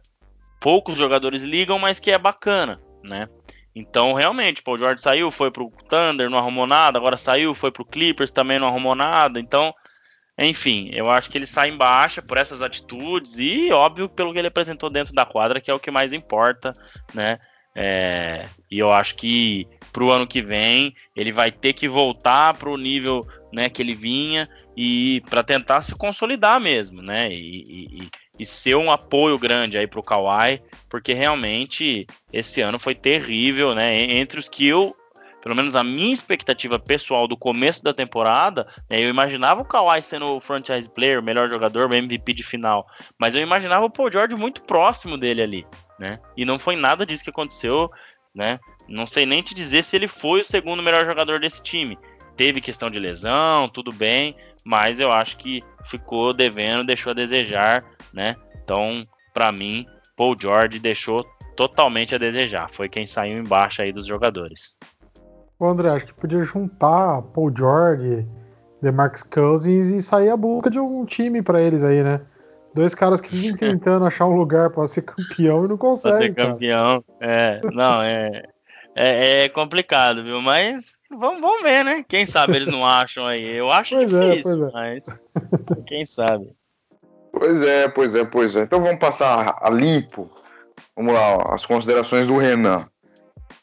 [0.61, 3.29] poucos jogadores ligam, mas que é bacana, né?
[3.75, 7.85] Então, realmente, Paul George saiu, foi pro Thunder, não arrumou nada, agora saiu, foi pro
[7.85, 9.41] Clippers, também não arrumou nada.
[9.41, 9.75] Então,
[10.39, 14.39] enfim, eu acho que ele sai em baixa por essas atitudes e, óbvio, pelo que
[14.39, 16.73] ele apresentou dentro da quadra, que é o que mais importa,
[17.13, 17.39] né?
[17.77, 22.77] É, e eu acho que pro ano que vem ele vai ter que voltar pro
[22.77, 23.21] nível
[23.53, 27.29] né, que ele vinha e para tentar se consolidar mesmo, né?
[27.33, 28.11] E, e, e
[28.43, 33.95] ser um apoio grande aí para o Kawhi, porque realmente esse ano foi terrível, né?
[33.95, 34.97] Entre os que eu,
[35.43, 40.01] pelo menos a minha expectativa pessoal do começo da temporada, né, eu imaginava o Kawhi
[40.03, 42.87] sendo o franchise player, o melhor jogador, o MVP de final,
[43.19, 45.67] mas eu imaginava o Paul George muito próximo dele ali,
[45.99, 46.19] né?
[46.37, 47.91] E não foi nada disso que aconteceu,
[48.35, 48.59] né?
[48.89, 51.99] Não sei nem te dizer se ele foi o segundo melhor jogador desse time.
[52.37, 54.35] Teve questão de lesão, tudo bem,
[54.65, 57.85] mas eu acho que ficou devendo, deixou a desejar
[58.15, 58.37] né?
[58.63, 59.03] Então,
[59.35, 59.85] para mim,
[60.17, 61.25] Paul George deixou
[61.57, 62.71] totalmente a desejar.
[62.71, 64.77] Foi quem saiu embaixo aí dos jogadores.
[65.59, 68.27] Ô André, acho que podia juntar Paul George,
[68.81, 72.21] DeMarcus Cousins e sair a busca de um time para eles aí, né?
[72.75, 76.33] Dois caras que vivem tentando achar um lugar para ser campeão e não conseguem.
[76.33, 77.33] Pra ser campeão, cara.
[77.33, 77.61] é.
[77.73, 78.43] Não, é,
[78.97, 80.41] é, é, complicado, viu?
[80.41, 82.05] Mas vamos, vamos ver, né?
[82.07, 83.57] Quem sabe eles não acham aí.
[83.57, 85.03] Eu acho pois é, difícil, é, mas
[85.87, 86.55] quem sabe.
[87.33, 88.63] Pois é, pois é, pois é.
[88.63, 90.31] Então vamos passar a limpo.
[90.97, 92.89] Vamos lá, ó, as considerações do Renan.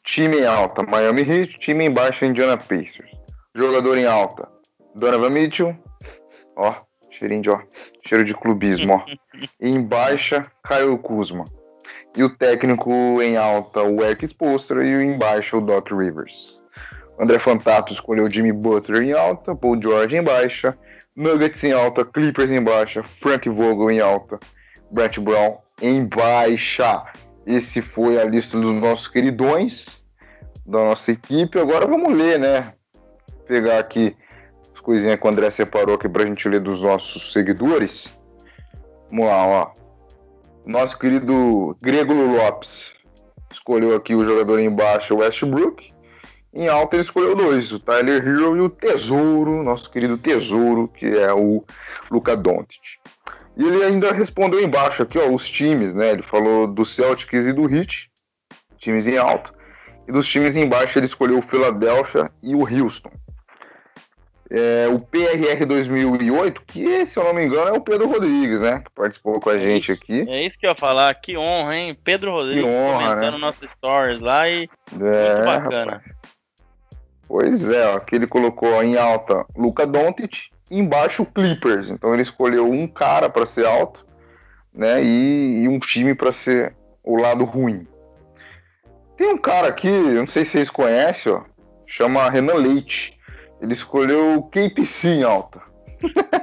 [0.04, 1.60] Time em alta, Miami Heat.
[1.60, 3.10] Time em baixa, Indiana Pacers.
[3.56, 4.50] Jogador em alta,
[4.96, 5.76] Donovan Mitchell.
[6.58, 6.76] Ó,
[7.10, 7.60] cheirinho de, ó,
[8.06, 9.06] cheiro de clubismo, ó.
[9.60, 11.46] em baixa, Kyle Kuzma.
[12.18, 12.92] E o técnico
[13.22, 14.86] em alta, o Eric Spoelstra.
[14.86, 16.61] E o em baixa, o Doc Rivers.
[17.22, 20.76] André Fantato escolheu Jimmy Butler em alta, Paul George em baixa.
[21.16, 24.40] Nuggets em alta, Clippers em baixa, Frank Vogel em alta,
[24.90, 27.04] Brett Brown em baixa.
[27.46, 29.86] Esse foi a lista dos nossos queridões
[30.66, 31.60] da nossa equipe.
[31.60, 32.74] Agora vamos ler, né?
[33.46, 34.16] Pegar aqui
[34.74, 38.12] as coisinhas que o André separou aqui pra gente ler dos nossos seguidores.
[39.12, 39.72] Vamos lá, ó.
[40.66, 42.96] Nosso querido Grego Lopes
[43.54, 46.01] escolheu aqui o jogador embaixo, Westbrook.
[46.54, 51.06] Em alta ele escolheu dois, o Tyler Hero e o Tesouro, nosso querido Tesouro, que
[51.06, 51.64] é o
[52.10, 52.82] Luca Doncic.
[53.56, 56.12] E ele ainda respondeu embaixo aqui, ó, os times, né?
[56.12, 58.10] Ele falou do Celtics e do Heat,
[58.78, 59.54] times em alta.
[60.08, 63.12] E dos times embaixo ele escolheu o Philadelphia e o Houston.
[64.54, 68.80] É, o PRR 2008, que se eu não me engano é o Pedro Rodrigues, né?
[68.80, 70.30] Que participou com a é gente aqui.
[70.30, 71.96] É isso que eu ia falar, que honra, hein?
[72.04, 73.40] Pedro Rodrigues honra, comentando né?
[73.40, 75.92] nossos stories lá e é, muito bacana.
[75.94, 76.21] Rapaz.
[77.32, 81.90] Pois é, ó, que ele colocou em alta Luca Doncic embaixo Clippers.
[81.90, 84.06] Então ele escolheu um cara para ser alto,
[84.74, 85.02] né?
[85.02, 87.88] E, e um time para ser o lado ruim.
[89.16, 91.44] Tem um cara aqui, eu não sei se vocês conhecem, ó,
[91.88, 93.18] chama Renan Leite.
[93.62, 95.62] Ele escolheu o KPC em alta.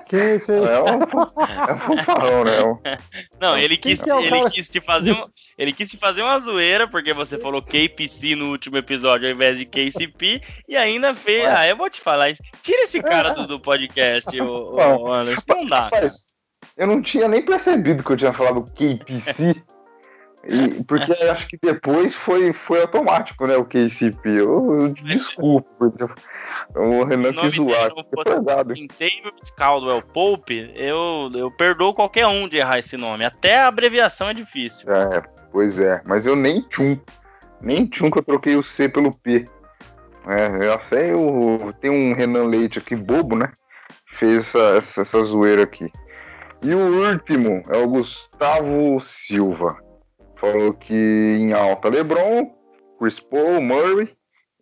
[0.08, 0.58] Que isso aí?
[0.64, 2.96] É um, é um fanfarrão, né?
[3.38, 6.88] Não, ele quis, é ele quis te fazer uma, ele quis te fazer uma zoeira,
[6.88, 11.44] porque você falou KPC no último episódio ao invés de KCP, e ainda fez.
[11.46, 12.32] Ah, eu vou te falar.
[12.62, 15.44] Tira esse cara do, do podcast, o, o Anderson.
[15.48, 15.90] Não dá.
[16.76, 19.62] eu não tinha nem percebido que eu tinha falado KPC.
[20.48, 23.54] E, porque acho que depois foi, foi automático, né?
[23.56, 24.30] O KCP.
[24.30, 25.68] Eu, eu desculpa.
[26.74, 27.90] O Renan quis zoar.
[28.74, 33.26] Inteiro Caldwell Pope, eu, eu perdoo qualquer um de errar esse nome.
[33.26, 34.90] Até a abreviação é difícil.
[34.90, 35.22] É,
[35.52, 36.00] pois é.
[36.06, 36.98] Mas eu nem tchum.
[37.60, 39.44] Nem tchum que eu troquei o C pelo P.
[40.26, 43.50] É, eu sei, eu, tem um Renan Leite aqui, bobo, né?
[44.18, 45.90] Fez essa, essa, essa zoeira aqui.
[46.62, 49.87] E o último é o Gustavo Silva
[50.40, 52.52] falou que em alta LeBron,
[52.98, 54.08] Chris Paul, Murray,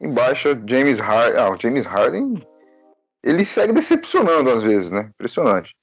[0.01, 1.41] em baixa James Harden.
[1.41, 2.35] Ah, o James Harden
[3.23, 5.11] ele segue decepcionando às vezes, né?
[5.15, 5.75] Impressionante.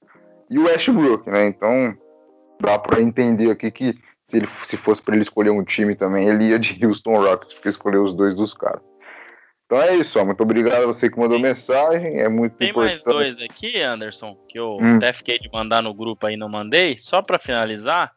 [0.50, 1.48] E o Westbrook, né?
[1.48, 1.96] Então
[2.62, 6.28] dá para entender aqui que se, ele, se fosse para ele escolher um time também,
[6.28, 8.82] ele ia de Houston Rockets, porque escolheu os dois dos caras.
[9.66, 10.26] Então é isso, ó.
[10.26, 13.04] muito obrigado a você que mandou mensagem, é muito Tem importante.
[13.04, 14.98] mais dois aqui, Anderson, que eu hum.
[14.98, 16.98] até fiquei de mandar no grupo aí, não mandei.
[16.98, 18.12] Só para finalizar,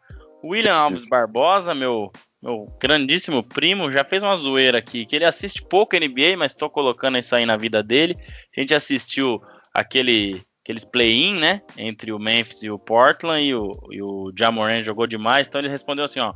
[0.44, 2.10] William Alves Barbosa, meu,
[2.42, 6.70] meu grandíssimo primo, já fez uma zoeira aqui, que ele assiste pouco NBA, mas estou
[6.70, 8.16] colocando isso aí na vida dele.
[8.56, 9.40] A gente assistiu
[9.72, 14.82] aquele aqueles play-in, né, entre o Memphis e o Portland, e o, e o Jamoran
[14.82, 16.34] jogou demais, então ele respondeu assim, ó,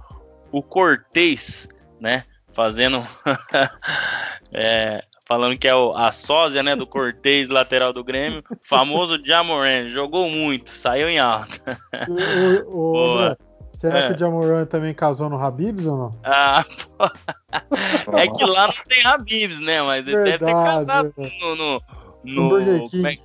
[0.53, 1.69] o Cortez,
[2.01, 2.23] né,
[2.55, 3.05] fazendo,
[4.55, 9.89] é, falando que é o, a sósia, né, do Cortez, lateral do Grêmio, famoso Jamoran,
[9.89, 11.77] jogou muito, saiu em alta.
[12.09, 13.39] o, o, Boa.
[13.81, 14.07] Será é.
[14.09, 16.11] que o Jamoran também casou no Habibs ou não?
[16.23, 16.63] Ah,
[18.05, 18.19] pô.
[18.19, 19.81] É que lá não tem Habibs, né?
[19.81, 21.57] Mas ele deve ter casado no.
[21.57, 21.83] no,
[22.23, 23.17] no, no é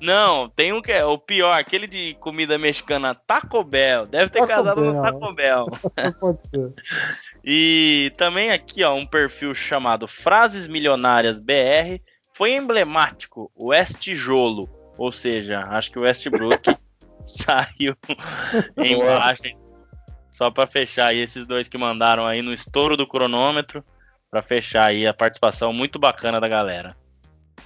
[0.00, 4.06] Não, tem um que é o pior, aquele de comida mexicana, Taco Bell.
[4.06, 4.92] Deve ter Taco casado Bell.
[4.92, 5.66] no Taco Bell.
[6.20, 6.72] Pode ser.
[7.46, 12.00] E também aqui, ó, um perfil chamado Frases Milionárias BR
[12.32, 16.74] foi emblemático, o Westjolo, ou seja, acho que o Westbrook
[17.26, 17.94] saiu
[18.78, 19.63] embaixo
[20.34, 23.84] só para fechar aí esses dois que mandaram aí no estouro do cronômetro,
[24.28, 26.88] para fechar aí a participação muito bacana da galera.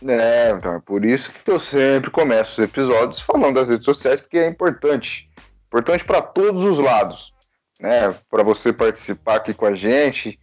[0.07, 4.21] É, então é por isso que eu sempre começo os episódios falando das redes sociais,
[4.21, 5.31] porque é importante.
[5.67, 7.33] Importante para todos os lados.
[7.81, 8.15] Né?
[8.31, 10.39] Para você participar aqui com a gente,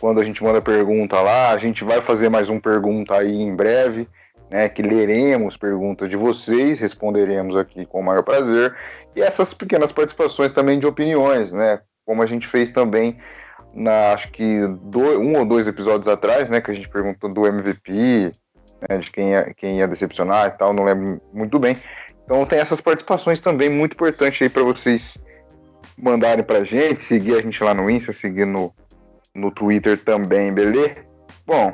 [0.00, 3.54] quando a gente manda pergunta lá, a gente vai fazer mais um pergunta aí em
[3.54, 4.08] breve,
[4.50, 4.68] né?
[4.68, 8.74] Que leremos perguntas de vocês, responderemos aqui com o maior prazer
[9.14, 11.80] e essas pequenas participações também de opiniões, né?
[12.04, 13.18] Como a gente fez também
[13.74, 16.60] na acho que do, um ou dois episódios atrás, né?
[16.60, 18.32] Que a gente perguntou do MVP,
[18.88, 21.76] né, de quem ia, quem ia decepcionar e tal, não lembro muito bem.
[22.24, 25.18] Então tem essas participações também muito importantes aí para vocês
[25.96, 28.72] mandarem pra gente, seguir a gente lá no Insta, seguir no,
[29.34, 31.04] no Twitter também, beleza?
[31.46, 31.72] Bom,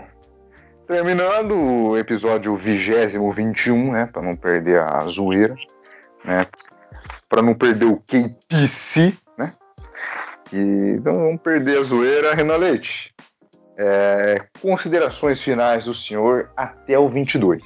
[0.86, 5.54] terminando o episódio vigésimo 21, né, para não perder a zoeira,
[6.24, 6.46] né?
[7.28, 9.52] para não perder o KPC, né?
[10.52, 13.12] E não vamos perder a zoeira, Renan Leite.
[13.76, 17.60] É, considerações finais do senhor até o 22.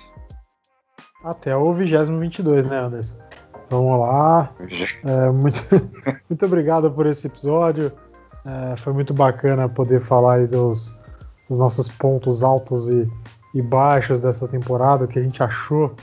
[1.22, 3.18] Até o 22, né, Anderson?
[3.68, 4.50] Vamos lá.
[5.04, 5.60] É, muito,
[6.30, 7.92] muito obrigado por esse episódio.
[8.46, 10.98] É, foi muito bacana poder falar dos,
[11.48, 13.08] dos, nossos pontos altos e,
[13.54, 15.94] e baixos dessa temporada, o que a gente achou,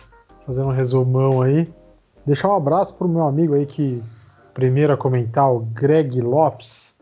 [0.45, 1.67] fazendo um resumão aí.
[2.25, 4.01] Deixar um abraço para o meu amigo aí que
[4.53, 6.95] primeiro a comentar, o Greg Lopes,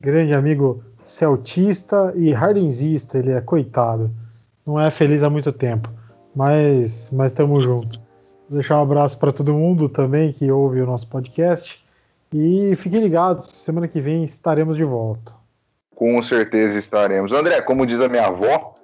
[0.00, 4.10] grande amigo celtista e hardenzista, ele é coitado.
[4.66, 5.88] Não é feliz há muito tempo,
[6.34, 8.00] mas mas estamos juntos.
[8.48, 11.84] Deixar um abraço para todo mundo também que ouve o nosso podcast
[12.32, 15.32] e fiquem ligados, semana que vem estaremos de volta.
[15.96, 17.32] Com certeza estaremos.
[17.32, 18.74] André, como diz a minha avó,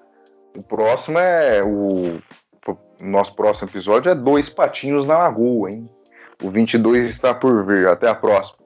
[0.57, 2.19] o próximo é o
[3.03, 5.87] nosso próximo episódio é Dois Patinhos na Lagoa, hein?
[6.43, 7.87] O 22 está por vir.
[7.87, 8.59] Até a próxima.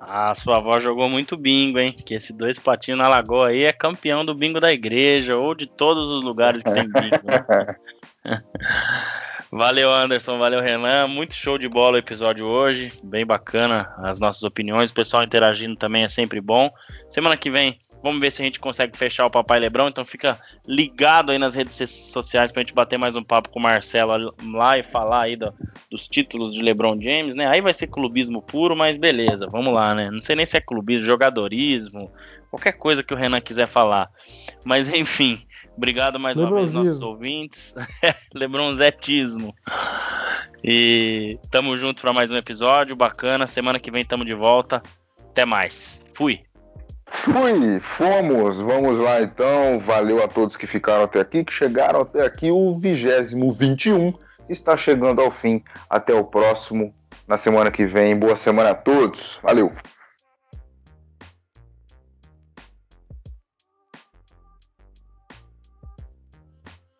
[0.00, 1.92] Ah, sua avó jogou muito bingo, hein?
[1.92, 5.66] Que esse Dois Patinhos na Lagoa aí é campeão do bingo da igreja ou de
[5.66, 7.20] todos os lugares que tem bingo.
[7.24, 7.76] Né?
[9.56, 10.36] Valeu, Anderson.
[10.36, 11.06] Valeu, Renan.
[11.06, 12.92] Muito show de bola o episódio hoje.
[13.04, 14.90] Bem bacana as nossas opiniões.
[14.90, 16.72] O pessoal interagindo também é sempre bom.
[17.08, 19.88] Semana que vem Vamos ver se a gente consegue fechar o Papai Lebrão.
[19.88, 20.38] Então fica
[20.68, 24.76] ligado aí nas redes sociais pra gente bater mais um papo com o Marcelo lá
[24.76, 25.54] e falar aí do,
[25.90, 27.46] dos títulos de LeBron James, né?
[27.46, 30.10] Aí vai ser clubismo puro, mas beleza, vamos lá, né?
[30.10, 32.12] Não sei nem se é clubismo, jogadorismo,
[32.50, 34.10] qualquer coisa que o Renan quiser falar.
[34.66, 35.40] Mas enfim,
[35.76, 37.74] obrigado mais uma vez nossos ouvintes.
[38.34, 39.54] Lebronzetismo.
[40.62, 43.46] E tamo junto para mais um episódio bacana.
[43.46, 44.82] Semana que vem tamo de volta.
[45.30, 46.04] Até mais.
[46.14, 46.40] Fui.
[47.06, 49.78] Fui, fomos, vamos lá então.
[49.80, 52.50] Valeu a todos que ficaram até aqui, que chegaram até aqui.
[52.50, 54.12] O vigésimo 21
[54.48, 55.62] está chegando ao fim.
[55.88, 56.94] Até o próximo,
[57.28, 58.18] na semana que vem.
[58.18, 59.38] Boa semana a todos.
[59.42, 59.72] Valeu.